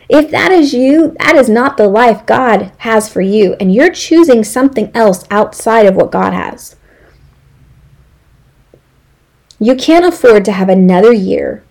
If 0.09 0.31
that 0.31 0.51
is 0.51 0.73
you, 0.73 1.15
that 1.21 1.37
is 1.37 1.49
not 1.49 1.77
the 1.77 1.87
life 1.87 2.25
God 2.25 2.73
has 2.79 3.09
for 3.09 3.21
you, 3.21 3.57
and 3.61 3.75
you're 3.75 3.93
choosing 3.93 4.43
something 4.43 4.91
else 4.95 5.25
outside 5.31 5.87
of 5.87 5.95
what 5.95 6.11
God 6.11 6.33
has. 6.33 6.77
You 9.61 9.75
can't 9.75 10.07
afford 10.07 10.45
to 10.47 10.53
have 10.53 10.69
another 10.69 11.13
year 11.13 11.65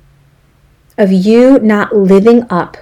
of 0.97 1.12
you 1.12 1.58
not 1.60 1.95
living 1.95 2.45
up 2.50 2.78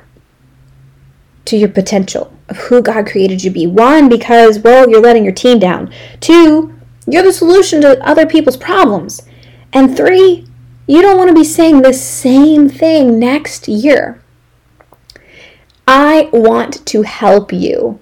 to 1.45 1.57
your 1.57 1.69
potential 1.69 2.33
of 2.49 2.57
who 2.57 2.81
God 2.81 3.07
created 3.07 3.43
you 3.43 3.49
to 3.49 3.53
be. 3.53 3.67
One, 3.67 4.09
because, 4.09 4.59
well, 4.59 4.89
you're 4.89 5.01
letting 5.01 5.23
your 5.23 5.33
team 5.33 5.59
down. 5.59 5.93
Two, 6.19 6.73
you're 7.07 7.23
the 7.23 7.31
solution 7.31 7.81
to 7.81 8.03
other 8.05 8.25
people's 8.25 8.57
problems. 8.57 9.21
And 9.71 9.95
three, 9.95 10.47
you 10.87 11.01
don't 11.01 11.17
want 11.17 11.29
to 11.29 11.35
be 11.35 11.43
saying 11.43 11.81
the 11.81 11.93
same 11.93 12.67
thing 12.67 13.19
next 13.19 13.67
year. 13.67 14.21
I 15.87 16.29
want 16.33 16.85
to 16.87 17.01
help 17.03 17.53
you. 17.53 17.99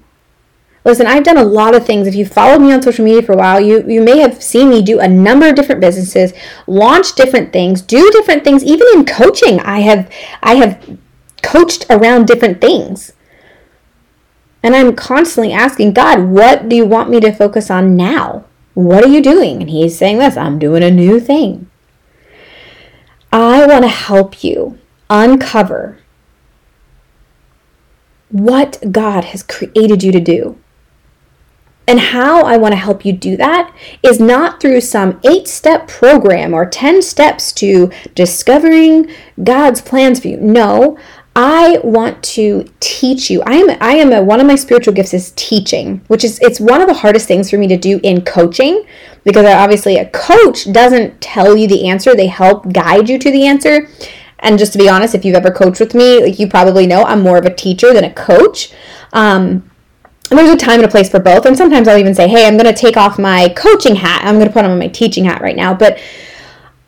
Listen, 0.86 1.08
I've 1.08 1.24
done 1.24 1.38
a 1.38 1.44
lot 1.44 1.76
of 1.76 1.86
things. 1.86 2.08
If 2.08 2.16
you 2.16 2.26
followed 2.26 2.60
me 2.60 2.74
on 2.74 2.82
social 2.82 3.06
media 3.06 3.22
for 3.22 3.34
a 3.34 3.38
while, 3.38 3.60
you, 3.60 3.88
you 3.88 4.02
may 4.02 4.20
have 4.20 4.44
seen 4.44 4.70
me 4.70 4.82
do 4.82 5.00
a 5.00 5.08
number 5.08 5.48
of 5.48 5.56
different 5.56 5.80
businesses, 5.80 6.34
launch 6.68 7.16
different 7.16 7.54
things, 7.54 7.82
do 7.82 8.10
different 8.12 8.44
things. 8.44 8.64
Even 8.64 8.88
in 8.94 9.06
coaching, 9.06 9.60
I 9.62 9.80
have 9.80 10.12
I 10.42 10.56
have 10.56 11.00
coached 11.42 11.86
around 11.90 12.28
different 12.28 12.60
things. 12.60 13.14
And 14.62 14.76
I'm 14.76 14.96
constantly 14.96 15.54
asking 15.54 15.94
God, 15.94 16.24
what 16.24 16.70
do 16.70 16.76
you 16.76 16.86
want 16.86 17.10
me 17.10 17.20
to 17.22 17.34
focus 17.34 17.70
on 17.70 17.98
now? 17.98 18.46
What 18.74 19.04
are 19.04 19.10
you 19.10 19.22
doing? 19.22 19.62
And 19.62 19.70
he's 19.70 19.98
saying 19.98 20.18
this 20.18 20.36
I'm 20.36 20.60
doing 20.60 20.84
a 20.84 20.92
new 20.92 21.20
thing. 21.20 21.70
I 23.32 23.66
want 23.66 23.84
to 23.84 23.90
help 23.90 24.44
you 24.44 24.80
uncover 25.10 25.98
what 28.34 28.82
God 28.92 29.26
has 29.26 29.44
created 29.44 30.04
you 30.04 30.12
to 30.12 30.20
do. 30.20 30.58
And 31.88 32.00
how 32.00 32.44
I 32.44 32.58
want 32.58 32.72
to 32.72 32.78
help 32.78 33.06
you 33.06 33.14
do 33.14 33.38
that 33.38 33.74
is 34.02 34.20
not 34.20 34.60
through 34.60 34.82
some 34.82 35.20
eight 35.24 35.48
step 35.48 35.88
program 35.88 36.54
or 36.54 36.66
10 36.66 37.02
steps 37.02 37.52
to 37.54 37.92
discovering 38.16 39.12
God's 39.44 39.82
plans 39.82 40.20
for 40.20 40.30
you. 40.30 40.38
No, 40.38 40.98
I 41.36 41.80
want 41.84 42.24
to 42.24 42.66
teach 42.80 43.30
you. 43.30 43.42
I 43.44 43.56
am 43.56 43.78
I 43.82 43.96
am 43.96 44.14
a, 44.14 44.24
one 44.24 44.40
of 44.40 44.48
my 44.48 44.56
spiritual 44.56 44.94
gifts 44.94 45.14
is 45.14 45.34
teaching, 45.36 46.02
which 46.08 46.24
is 46.24 46.40
it's 46.42 46.60
one 46.60 46.82
of 46.82 46.88
the 46.88 46.94
hardest 46.94 47.28
things 47.28 47.50
for 47.50 47.58
me 47.58 47.68
to 47.68 47.78
do 47.78 48.00
in 48.02 48.24
coaching 48.24 48.86
because 49.24 49.46
obviously 49.46 49.98
a 49.98 50.10
coach 50.10 50.72
doesn't 50.72 51.20
tell 51.22 51.58
you 51.58 51.68
the 51.68 51.90
answer, 51.90 52.16
they 52.16 52.28
help 52.28 52.72
guide 52.72 53.10
you 53.10 53.20
to 53.20 53.32
the 53.32 53.46
answer. 53.46 53.88
And 54.44 54.60
just 54.60 54.74
to 54.74 54.78
be 54.78 54.88
honest, 54.88 55.16
if 55.16 55.26
you've 55.26 55.36
ever 55.36 55.50
coached 55.50 55.80
with 55.80 55.96
me, 55.96 56.22
like 56.22 56.38
you 56.38 56.48
probably 56.48 56.86
know, 56.86 57.04
I'm 57.04 57.22
more 57.22 57.38
of 57.38 57.46
a 57.46 57.54
teacher 57.54 57.94
than 57.94 58.04
a 58.04 58.14
coach. 58.14 58.72
Um, 59.14 59.70
and 60.30 60.40
there's 60.40 60.50
a 60.50 60.58
time 60.58 60.80
and 60.80 60.86
a 60.86 60.92
place 60.92 61.10
for 61.10 61.20
both. 61.20 61.46
And 61.46 61.58
sometimes 61.58 61.88
I'll 61.88 61.98
even 61.98 62.14
say, 62.14 62.28
hey, 62.28 62.46
I'm 62.46 62.58
going 62.58 62.72
to 62.72 62.80
take 62.80 62.98
off 62.98 63.18
my 63.18 63.50
coaching 63.56 63.96
hat. 63.96 64.22
I'm 64.24 64.36
going 64.36 64.48
to 64.48 64.54
put 64.54 64.66
on 64.66 64.78
my 64.78 64.88
teaching 64.88 65.26
hat 65.26 65.42
right 65.42 65.56
now. 65.56 65.74
But 65.74 66.00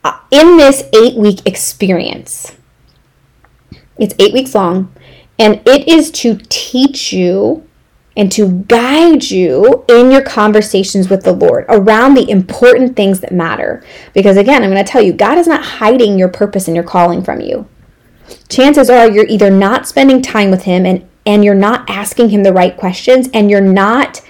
uh, 0.03 0.19
in 0.31 0.57
this 0.57 0.83
eight 0.93 1.15
week 1.15 1.45
experience, 1.45 2.55
it's 3.97 4.13
eight 4.19 4.33
weeks 4.33 4.53
long, 4.53 4.93
and 5.39 5.61
it 5.65 5.87
is 5.87 6.11
to 6.11 6.39
teach 6.49 7.13
you 7.13 7.64
and 8.17 8.31
to 8.31 8.63
guide 8.67 9.29
you 9.29 9.83
in 9.89 10.09
your 10.09 10.21
conversations 10.21 11.09
with 11.09 11.23
the 11.23 11.33
Lord 11.33 11.65
around 11.67 12.13
the 12.13 12.29
important 12.29 12.95
things 12.95 13.19
that 13.19 13.33
matter. 13.33 13.83
Because 14.13 14.37
again, 14.37 14.63
I'm 14.63 14.71
going 14.71 14.83
to 14.83 14.89
tell 14.89 15.01
you, 15.01 15.13
God 15.13 15.37
is 15.37 15.47
not 15.47 15.63
hiding 15.63 16.17
your 16.17 16.29
purpose 16.29 16.67
and 16.67 16.75
your 16.75 16.85
calling 16.85 17.23
from 17.23 17.41
you. 17.41 17.67
Chances 18.47 18.89
are 18.89 19.09
you're 19.09 19.27
either 19.27 19.51
not 19.51 19.87
spending 19.87 20.21
time 20.21 20.49
with 20.49 20.63
Him 20.63 20.85
and, 20.85 21.07
and 21.25 21.43
you're 21.43 21.53
not 21.53 21.89
asking 21.89 22.29
Him 22.29 22.43
the 22.43 22.53
right 22.53 22.75
questions 22.75 23.29
and 23.33 23.51
you're 23.51 23.61
not 23.61 24.21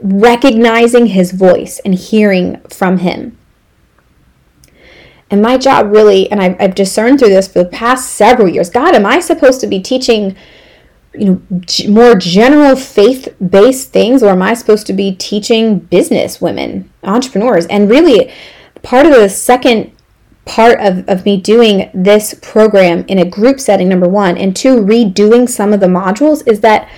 recognizing 0.00 1.06
His 1.06 1.30
voice 1.30 1.78
and 1.84 1.94
hearing 1.94 2.60
from 2.68 2.98
Him. 2.98 3.38
And 5.30 5.40
my 5.40 5.56
job 5.56 5.92
really, 5.92 6.30
and 6.30 6.42
I've, 6.42 6.60
I've 6.60 6.74
discerned 6.74 7.18
through 7.18 7.30
this 7.30 7.48
for 7.48 7.62
the 7.62 7.68
past 7.70 8.12
several 8.12 8.48
years 8.48 8.68
God, 8.68 8.94
am 8.94 9.06
I 9.06 9.20
supposed 9.20 9.60
to 9.60 9.66
be 9.66 9.80
teaching? 9.80 10.36
You 11.14 11.42
know 11.50 11.60
more 11.88 12.14
general 12.14 12.76
faith-based 12.76 13.90
things 13.90 14.22
or 14.22 14.30
am 14.30 14.42
i 14.42 14.54
supposed 14.54 14.86
to 14.86 14.92
be 14.92 15.14
teaching 15.14 15.78
business 15.78 16.40
women 16.40 16.90
entrepreneurs? 17.02 17.66
And 17.66 17.90
really 17.90 18.32
part 18.82 19.06
of 19.06 19.12
the 19.12 19.28
second 19.28 19.92
part 20.44 20.80
of, 20.80 21.08
of 21.08 21.24
me 21.24 21.40
doing 21.40 21.90
this 21.94 22.34
program 22.42 23.04
in 23.06 23.18
a 23.18 23.24
group 23.24 23.60
setting 23.60 23.88
number 23.88 24.08
one 24.08 24.36
and 24.36 24.56
two 24.56 24.76
redoing 24.76 25.48
some 25.48 25.72
of 25.72 25.80
the 25.80 25.86
modules 25.86 26.46
is 26.48 26.60
that 26.60 26.88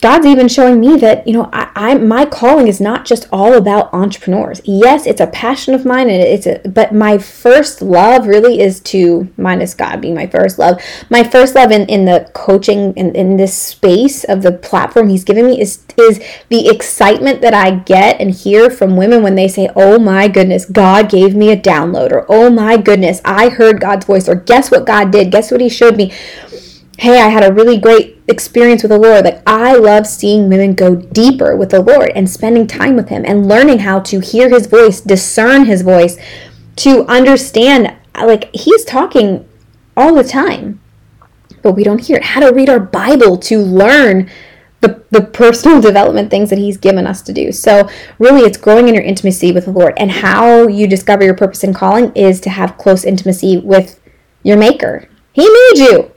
God's 0.00 0.24
even 0.24 0.48
showing 0.48 0.80
me 0.80 0.96
that, 0.96 1.26
you 1.26 1.34
know, 1.34 1.50
I, 1.52 1.70
I, 1.74 1.94
my 1.94 2.24
calling 2.24 2.68
is 2.68 2.80
not 2.80 3.04
just 3.04 3.28
all 3.30 3.52
about 3.52 3.92
entrepreneurs. 3.92 4.62
Yes, 4.64 5.06
it's 5.06 5.20
a 5.20 5.26
passion 5.26 5.74
of 5.74 5.84
mine 5.84 6.08
and 6.08 6.22
it's 6.22 6.46
a 6.46 6.60
but 6.68 6.94
my 6.94 7.18
first 7.18 7.82
love 7.82 8.26
really 8.26 8.60
is 8.60 8.80
to 8.80 9.28
minus 9.36 9.74
God 9.74 10.00
being 10.00 10.14
my 10.14 10.26
first 10.26 10.58
love. 10.58 10.80
My 11.10 11.22
first 11.22 11.54
love 11.54 11.70
in, 11.70 11.86
in 11.86 12.06
the 12.06 12.30
coaching 12.32 12.94
in, 12.94 13.14
in 13.14 13.36
this 13.36 13.56
space 13.56 14.24
of 14.24 14.42
the 14.42 14.52
platform 14.52 15.08
he's 15.08 15.24
given 15.24 15.46
me 15.46 15.60
is 15.60 15.84
is 15.98 16.24
the 16.48 16.68
excitement 16.68 17.42
that 17.42 17.52
I 17.52 17.70
get 17.70 18.20
and 18.20 18.30
hear 18.30 18.70
from 18.70 18.96
women 18.96 19.22
when 19.22 19.34
they 19.34 19.48
say, 19.48 19.68
Oh 19.76 19.98
my 19.98 20.28
goodness, 20.28 20.64
God 20.64 21.10
gave 21.10 21.36
me 21.36 21.50
a 21.50 21.60
download, 21.60 22.10
or 22.10 22.24
oh 22.28 22.48
my 22.48 22.78
goodness, 22.78 23.20
I 23.24 23.50
heard 23.50 23.80
God's 23.80 24.06
voice, 24.06 24.28
or 24.28 24.34
guess 24.34 24.70
what 24.70 24.86
God 24.86 25.10
did, 25.10 25.30
guess 25.30 25.50
what 25.50 25.60
he 25.60 25.68
showed 25.68 25.96
me 25.96 26.12
hey, 27.00 27.18
I 27.18 27.28
had 27.28 27.42
a 27.42 27.54
really 27.54 27.78
great 27.78 28.19
experience 28.30 28.82
with 28.82 28.90
the 28.90 28.98
Lord. 28.98 29.24
Like, 29.24 29.42
I 29.46 29.74
love 29.74 30.06
seeing 30.06 30.48
women 30.48 30.74
go 30.74 30.94
deeper 30.94 31.56
with 31.56 31.70
the 31.70 31.82
Lord 31.82 32.10
and 32.14 32.30
spending 32.30 32.66
time 32.66 32.96
with 32.96 33.08
Him 33.08 33.24
and 33.26 33.48
learning 33.48 33.80
how 33.80 34.00
to 34.00 34.20
hear 34.20 34.48
His 34.48 34.66
voice, 34.66 35.00
discern 35.00 35.64
His 35.66 35.82
voice, 35.82 36.16
to 36.76 37.04
understand, 37.06 37.94
like, 38.16 38.50
He's 38.54 38.84
talking 38.84 39.46
all 39.96 40.14
the 40.14 40.24
time, 40.24 40.80
but 41.62 41.72
we 41.72 41.84
don't 41.84 42.00
hear 42.06 42.16
it. 42.16 42.24
How 42.24 42.40
to 42.40 42.54
read 42.54 42.70
our 42.70 42.80
Bible 42.80 43.36
to 43.38 43.58
learn. 43.58 44.30
The, 44.82 45.04
the 45.10 45.20
personal 45.20 45.78
development 45.82 46.30
things 46.30 46.48
that 46.48 46.58
he's 46.58 46.78
given 46.78 47.06
us 47.06 47.20
to 47.20 47.34
do. 47.34 47.52
So, 47.52 47.86
really, 48.18 48.40
it's 48.46 48.56
growing 48.56 48.88
in 48.88 48.94
your 48.94 49.04
intimacy 49.04 49.52
with 49.52 49.66
the 49.66 49.72
Lord. 49.72 49.92
And 49.98 50.10
how 50.10 50.68
you 50.68 50.86
discover 50.86 51.22
your 51.22 51.36
purpose 51.36 51.62
and 51.62 51.74
calling 51.74 52.12
is 52.14 52.40
to 52.40 52.48
have 52.48 52.78
close 52.78 53.04
intimacy 53.04 53.58
with 53.58 54.00
your 54.42 54.56
Maker. 54.56 55.06
He 55.34 55.42
made 55.42 55.84
you. 55.84 56.12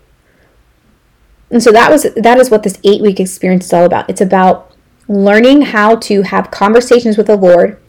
And 1.54 1.62
so 1.62 1.72
that 1.72 1.92
was 1.92 2.08
that 2.16 2.40
is 2.40 2.50
what 2.50 2.64
this 2.64 2.78
8-week 2.78 3.20
experience 3.20 3.66
is 3.66 3.74
all 3.74 3.86
about. 3.86 4.10
It's 4.10 4.22
about 4.22 4.72
learning 5.08 5.62
how 5.62 5.98
to 5.98 6.24
have 6.24 6.50
conversations 6.50 7.16
with 7.16 7.28
the 7.28 7.38
Lord. 7.38 7.80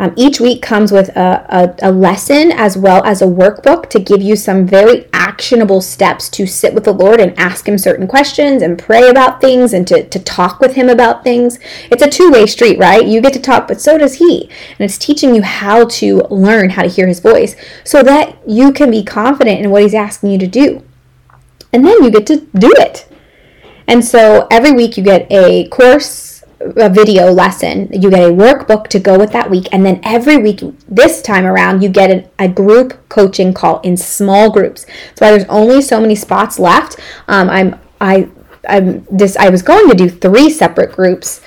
Um, 0.00 0.12
each 0.16 0.40
week 0.40 0.60
comes 0.60 0.90
with 0.90 1.10
a, 1.10 1.76
a, 1.80 1.90
a, 1.90 1.92
lesson 1.92 2.50
as 2.50 2.76
well 2.76 3.04
as 3.04 3.22
a 3.22 3.26
workbook 3.26 3.88
to 3.90 4.00
give 4.00 4.20
you 4.20 4.34
some 4.34 4.66
very 4.66 5.06
actionable 5.12 5.80
steps 5.80 6.28
to 6.30 6.48
sit 6.48 6.74
with 6.74 6.82
the 6.82 6.92
Lord 6.92 7.20
and 7.20 7.38
ask 7.38 7.68
Him 7.68 7.78
certain 7.78 8.08
questions 8.08 8.60
and 8.60 8.76
pray 8.76 9.08
about 9.08 9.40
things 9.40 9.72
and 9.72 9.86
to, 9.86 10.02
to 10.08 10.18
talk 10.18 10.58
with 10.58 10.74
Him 10.74 10.88
about 10.88 11.22
things. 11.22 11.60
It's 11.92 12.02
a 12.02 12.10
two 12.10 12.32
way 12.32 12.46
street, 12.46 12.80
right? 12.80 13.06
You 13.06 13.20
get 13.20 13.34
to 13.34 13.40
talk, 13.40 13.68
but 13.68 13.80
so 13.80 13.96
does 13.96 14.14
He. 14.14 14.50
And 14.70 14.80
it's 14.80 14.98
teaching 14.98 15.32
you 15.32 15.42
how 15.42 15.84
to 15.84 16.22
learn 16.28 16.70
how 16.70 16.82
to 16.82 16.88
hear 16.88 17.06
His 17.06 17.20
voice 17.20 17.54
so 17.84 18.02
that 18.02 18.36
you 18.48 18.72
can 18.72 18.90
be 18.90 19.04
confident 19.04 19.60
in 19.60 19.70
what 19.70 19.82
He's 19.82 19.94
asking 19.94 20.30
you 20.32 20.38
to 20.38 20.48
do 20.48 20.82
and 21.74 21.84
then 21.84 22.02
you 22.04 22.10
get 22.10 22.26
to 22.28 22.36
do 22.56 22.72
it. 22.78 23.06
And 23.88 24.02
so 24.02 24.46
every 24.50 24.72
week 24.72 24.96
you 24.96 25.02
get 25.02 25.26
a 25.30 25.68
course, 25.68 26.42
a 26.60 26.88
video 26.88 27.30
lesson, 27.30 27.90
you 27.92 28.08
get 28.08 28.22
a 28.22 28.32
workbook 28.32 28.86
to 28.88 28.98
go 28.98 29.18
with 29.18 29.32
that 29.32 29.50
week, 29.50 29.66
and 29.72 29.84
then 29.84 30.00
every 30.04 30.38
week 30.38 30.60
this 30.88 31.20
time 31.20 31.44
around 31.44 31.82
you 31.82 31.88
get 31.88 32.10
an, 32.10 32.28
a 32.38 32.48
group 32.48 33.06
coaching 33.08 33.52
call 33.52 33.80
in 33.80 33.96
small 33.96 34.50
groups. 34.50 34.84
That's 34.84 35.20
why 35.20 35.30
there's 35.32 35.44
only 35.50 35.82
so 35.82 36.00
many 36.00 36.14
spots 36.14 36.58
left. 36.58 36.98
Um, 37.28 37.50
I'm 37.50 37.80
I 38.00 38.30
I'm 38.66 39.04
this 39.10 39.36
I 39.36 39.50
was 39.50 39.62
going 39.62 39.90
to 39.90 39.96
do 39.96 40.08
three 40.08 40.48
separate 40.48 40.92
groups, 40.92 41.42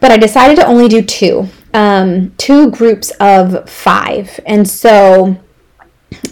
but 0.00 0.10
I 0.10 0.16
decided 0.16 0.56
to 0.56 0.66
only 0.66 0.88
do 0.88 1.02
two. 1.02 1.48
Um, 1.74 2.32
two 2.38 2.70
groups 2.70 3.10
of 3.20 3.68
five, 3.68 4.40
and 4.46 4.68
so 4.68 5.36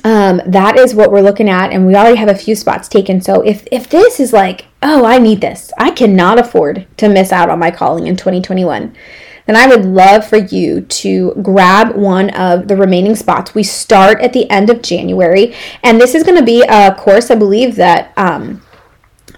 um, 0.05 0.41
that 0.47 0.77
is 0.77 0.95
what 0.95 1.11
we're 1.11 1.23
looking 1.23 1.49
at 1.49 1.73
and 1.73 1.87
we 1.87 1.95
already 1.95 2.17
have 2.17 2.29
a 2.29 2.35
few 2.35 2.55
spots 2.55 2.89
taken. 2.89 3.21
So 3.21 3.43
if 3.43 3.67
if 3.71 3.89
this 3.89 4.21
is 4.21 4.33
like 4.33 4.67
oh 4.83 5.05
i 5.05 5.19
need 5.19 5.41
this 5.41 5.73
i 5.79 5.91
cannot 5.91 6.39
afford 6.39 6.87
to 6.97 7.09
miss 7.09 7.33
out 7.33 7.49
on 7.49 7.59
my 7.59 7.71
calling 7.71 8.07
in 8.07 8.17
2021 8.17 8.95
then 9.47 9.57
i 9.57 9.67
would 9.67 9.85
love 9.85 10.27
for 10.27 10.37
you 10.37 10.81
to 10.83 11.33
grab 11.43 11.95
one 11.95 12.31
of 12.31 12.69
the 12.69 12.77
remaining 12.77 13.15
spots. 13.15 13.55
We 13.55 13.63
start 13.63 14.21
at 14.21 14.33
the 14.33 14.51
end 14.51 14.71
of 14.71 14.83
january 14.83 15.55
and 15.83 16.01
this 16.01 16.15
is 16.15 16.25
going 16.25 16.39
to 16.39 16.45
be 16.45 16.63
a 16.63 16.95
course 16.95 17.31
i 17.31 17.35
believe 17.35 17.77
that 17.77 18.13
um, 18.17 18.63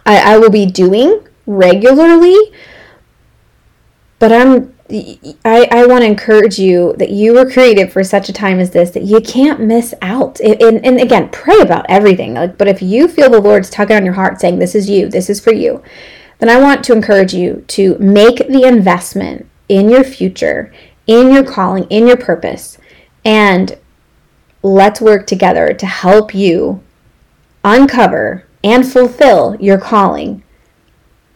I, 0.07 0.35
I 0.35 0.39
will 0.39 0.51
be 0.51 0.67
doing 0.67 1.27
regularly 1.47 2.39
but 4.19 4.33
i'm 4.33 4.75
I, 4.91 5.67
I 5.71 5.87
want 5.87 6.03
to 6.03 6.07
encourage 6.07 6.59
you 6.59 6.95
that 6.99 7.11
you 7.11 7.33
were 7.33 7.51
created 7.51 7.91
for 7.91 8.05
such 8.05 8.29
a 8.29 8.35
time 8.35 8.61
as 8.61 8.71
this 8.71 8.91
that 8.91 9.05
you 9.05 9.21
can't 9.21 9.61
miss 9.61 9.95
out. 10.03 10.41
And, 10.41 10.85
and 10.85 11.01
again, 11.01 11.31
pray 11.31 11.59
about 11.61 11.87
everything. 11.89 12.35
Like, 12.35 12.59
but 12.59 12.69
if 12.69 12.83
you 12.83 13.09
feel 13.09 13.31
the 13.31 13.41
Lord's 13.41 13.71
tugging 13.71 13.97
on 13.97 14.05
your 14.05 14.15
heart 14.15 14.41
saying, 14.41 14.59
This 14.59 14.75
is 14.75 14.91
you, 14.91 15.09
this 15.09 15.31
is 15.31 15.41
for 15.41 15.55
you, 15.55 15.83
then 16.39 16.51
I 16.51 16.61
want 16.61 16.85
to 16.85 16.93
encourage 16.93 17.33
you 17.33 17.65
to 17.69 17.97
make 17.99 18.47
the 18.49 18.65
investment 18.67 19.49
in 19.71 19.89
your 19.89 20.05
future, 20.05 20.73
in 21.07 21.33
your 21.33 21.45
calling, 21.45 21.85
in 21.85 22.07
your 22.07 22.19
purpose, 22.19 22.77
and 23.25 23.79
let's 24.63 25.01
work 25.01 25.27
together 25.27 25.73
to 25.73 25.87
help 25.87 26.35
you 26.35 26.83
uncover 27.65 28.45
and 28.63 28.87
fulfill 28.87 29.57
your 29.57 29.79
calling, 29.79 30.43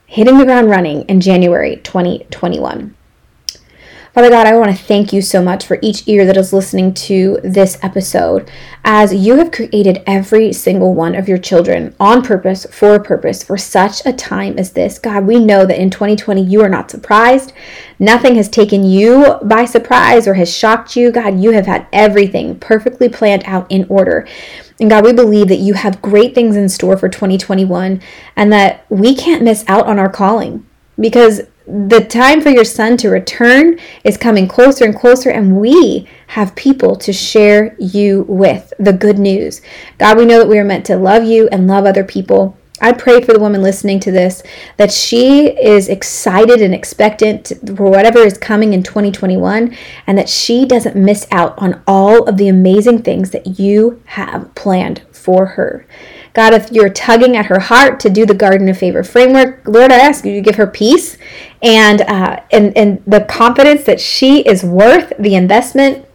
hitting 0.06 0.36
the 0.36 0.44
ground 0.44 0.68
running 0.68 1.02
in 1.02 1.20
January 1.20 1.76
2021. 1.76 2.94
Father 4.18 4.30
God, 4.30 4.48
I 4.48 4.56
want 4.56 4.76
to 4.76 4.84
thank 4.84 5.12
you 5.12 5.22
so 5.22 5.40
much 5.40 5.64
for 5.64 5.78
each 5.80 6.02
ear 6.08 6.26
that 6.26 6.36
is 6.36 6.52
listening 6.52 6.92
to 6.94 7.38
this 7.44 7.78
episode, 7.82 8.50
as 8.84 9.14
you 9.14 9.36
have 9.36 9.52
created 9.52 10.02
every 10.08 10.52
single 10.52 10.92
one 10.92 11.14
of 11.14 11.28
your 11.28 11.38
children 11.38 11.94
on 12.00 12.22
purpose, 12.22 12.66
for 12.68 12.96
a 12.96 13.00
purpose, 13.00 13.44
for 13.44 13.56
such 13.56 14.04
a 14.04 14.12
time 14.12 14.58
as 14.58 14.72
this. 14.72 14.98
God, 14.98 15.24
we 15.24 15.38
know 15.38 15.64
that 15.64 15.80
in 15.80 15.88
2020 15.88 16.42
you 16.42 16.60
are 16.62 16.68
not 16.68 16.90
surprised. 16.90 17.52
Nothing 18.00 18.34
has 18.34 18.48
taken 18.48 18.82
you 18.82 19.36
by 19.44 19.64
surprise 19.64 20.26
or 20.26 20.34
has 20.34 20.52
shocked 20.52 20.96
you. 20.96 21.12
God, 21.12 21.38
you 21.38 21.52
have 21.52 21.66
had 21.66 21.86
everything 21.92 22.58
perfectly 22.58 23.08
planned 23.08 23.44
out 23.46 23.70
in 23.70 23.86
order. 23.88 24.26
And 24.80 24.90
God, 24.90 25.04
we 25.04 25.12
believe 25.12 25.46
that 25.46 25.60
you 25.60 25.74
have 25.74 26.02
great 26.02 26.34
things 26.34 26.56
in 26.56 26.68
store 26.68 26.96
for 26.96 27.08
2021 27.08 28.02
and 28.34 28.52
that 28.52 28.84
we 28.88 29.14
can't 29.14 29.44
miss 29.44 29.64
out 29.68 29.86
on 29.86 30.00
our 30.00 30.10
calling 30.10 30.67
because 31.00 31.42
the 31.66 32.00
time 32.00 32.40
for 32.40 32.48
your 32.48 32.64
son 32.64 32.96
to 32.98 33.10
return 33.10 33.78
is 34.02 34.16
coming 34.16 34.48
closer 34.48 34.84
and 34.84 34.96
closer, 34.96 35.30
and 35.30 35.60
we 35.60 36.08
have 36.28 36.56
people 36.56 36.96
to 36.96 37.12
share 37.12 37.76
you 37.78 38.24
with 38.28 38.72
the 38.78 38.92
good 38.92 39.18
news. 39.18 39.60
God, 39.98 40.16
we 40.16 40.24
know 40.24 40.38
that 40.38 40.48
we 40.48 40.58
are 40.58 40.64
meant 40.64 40.86
to 40.86 40.96
love 40.96 41.24
you 41.24 41.48
and 41.52 41.66
love 41.66 41.84
other 41.84 42.04
people. 42.04 42.56
I 42.80 42.92
pray 42.92 43.20
for 43.20 43.32
the 43.32 43.40
woman 43.40 43.60
listening 43.60 43.98
to 44.00 44.12
this 44.12 44.42
that 44.76 44.92
she 44.92 45.48
is 45.48 45.88
excited 45.88 46.62
and 46.62 46.72
expectant 46.72 47.52
for 47.76 47.90
whatever 47.90 48.20
is 48.20 48.38
coming 48.38 48.72
in 48.72 48.82
2021 48.84 49.76
and 50.06 50.16
that 50.16 50.28
she 50.28 50.64
doesn't 50.64 50.96
miss 50.96 51.26
out 51.32 51.58
on 51.58 51.82
all 51.86 52.28
of 52.28 52.36
the 52.36 52.48
amazing 52.48 53.02
things 53.02 53.30
that 53.30 53.58
you 53.58 54.00
have 54.06 54.54
planned 54.54 55.02
for 55.10 55.46
her. 55.46 55.86
God, 56.38 56.54
if 56.54 56.70
you're 56.70 56.88
tugging 56.88 57.36
at 57.36 57.46
her 57.46 57.58
heart 57.58 57.98
to 57.98 58.08
do 58.08 58.24
the 58.24 58.32
Garden 58.32 58.68
of 58.68 58.78
Favor 58.78 59.02
framework, 59.02 59.66
Lord, 59.66 59.90
I 59.90 59.98
ask 59.98 60.24
you 60.24 60.34
to 60.34 60.40
give 60.40 60.54
her 60.54 60.68
peace 60.68 61.18
and 61.64 62.00
uh, 62.02 62.40
and 62.52 62.76
and 62.76 63.02
the 63.08 63.22
confidence 63.22 63.82
that 63.86 64.00
she 64.00 64.42
is 64.42 64.62
worth 64.62 65.12
the 65.18 65.34
investment 65.34 66.06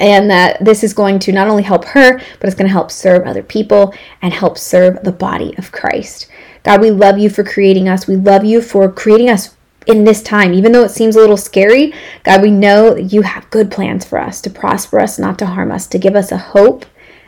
and 0.00 0.28
that 0.28 0.64
this 0.64 0.82
is 0.82 0.92
going 0.92 1.20
to 1.20 1.30
not 1.30 1.46
only 1.46 1.62
help 1.62 1.84
her, 1.84 2.18
but 2.18 2.46
it's 2.48 2.56
going 2.56 2.66
to 2.66 2.72
help 2.72 2.90
serve 2.90 3.24
other 3.24 3.44
people 3.44 3.94
and 4.20 4.34
help 4.34 4.58
serve 4.58 5.00
the 5.04 5.12
body 5.12 5.56
of 5.56 5.70
Christ. 5.70 6.26
God, 6.64 6.80
we 6.80 6.90
love 6.90 7.16
you 7.20 7.30
for 7.30 7.44
creating 7.44 7.88
us. 7.88 8.08
We 8.08 8.16
love 8.16 8.44
you 8.44 8.62
for 8.62 8.90
creating 8.90 9.30
us 9.30 9.54
in 9.86 10.02
this 10.02 10.24
time. 10.24 10.52
Even 10.54 10.72
though 10.72 10.82
it 10.82 10.90
seems 10.90 11.14
a 11.14 11.20
little 11.20 11.36
scary, 11.36 11.94
God, 12.24 12.42
we 12.42 12.50
know 12.50 12.96
you 12.96 13.22
have 13.22 13.48
good 13.50 13.70
plans 13.70 14.04
for 14.04 14.18
us 14.18 14.40
to 14.40 14.50
prosper 14.50 14.98
us, 14.98 15.20
not 15.20 15.38
to 15.38 15.46
harm 15.46 15.70
us, 15.70 15.86
to 15.86 16.00
give 16.00 16.16
us 16.16 16.32
a 16.32 16.36
hope 16.36 16.84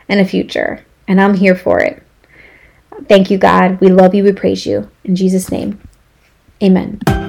and 0.09 0.19
a 0.19 0.25
future. 0.25 0.85
And 1.07 1.21
I'm 1.21 1.35
here 1.35 1.55
for 1.55 1.79
it. 1.79 2.04
Thank 3.07 3.29
you, 3.29 3.37
God. 3.37 3.79
We 3.81 3.89
love 3.89 4.15
you. 4.15 4.23
We 4.23 4.31
praise 4.31 4.65
you. 4.65 4.89
In 5.03 5.15
Jesus' 5.15 5.51
name, 5.51 5.79
amen. 6.63 7.24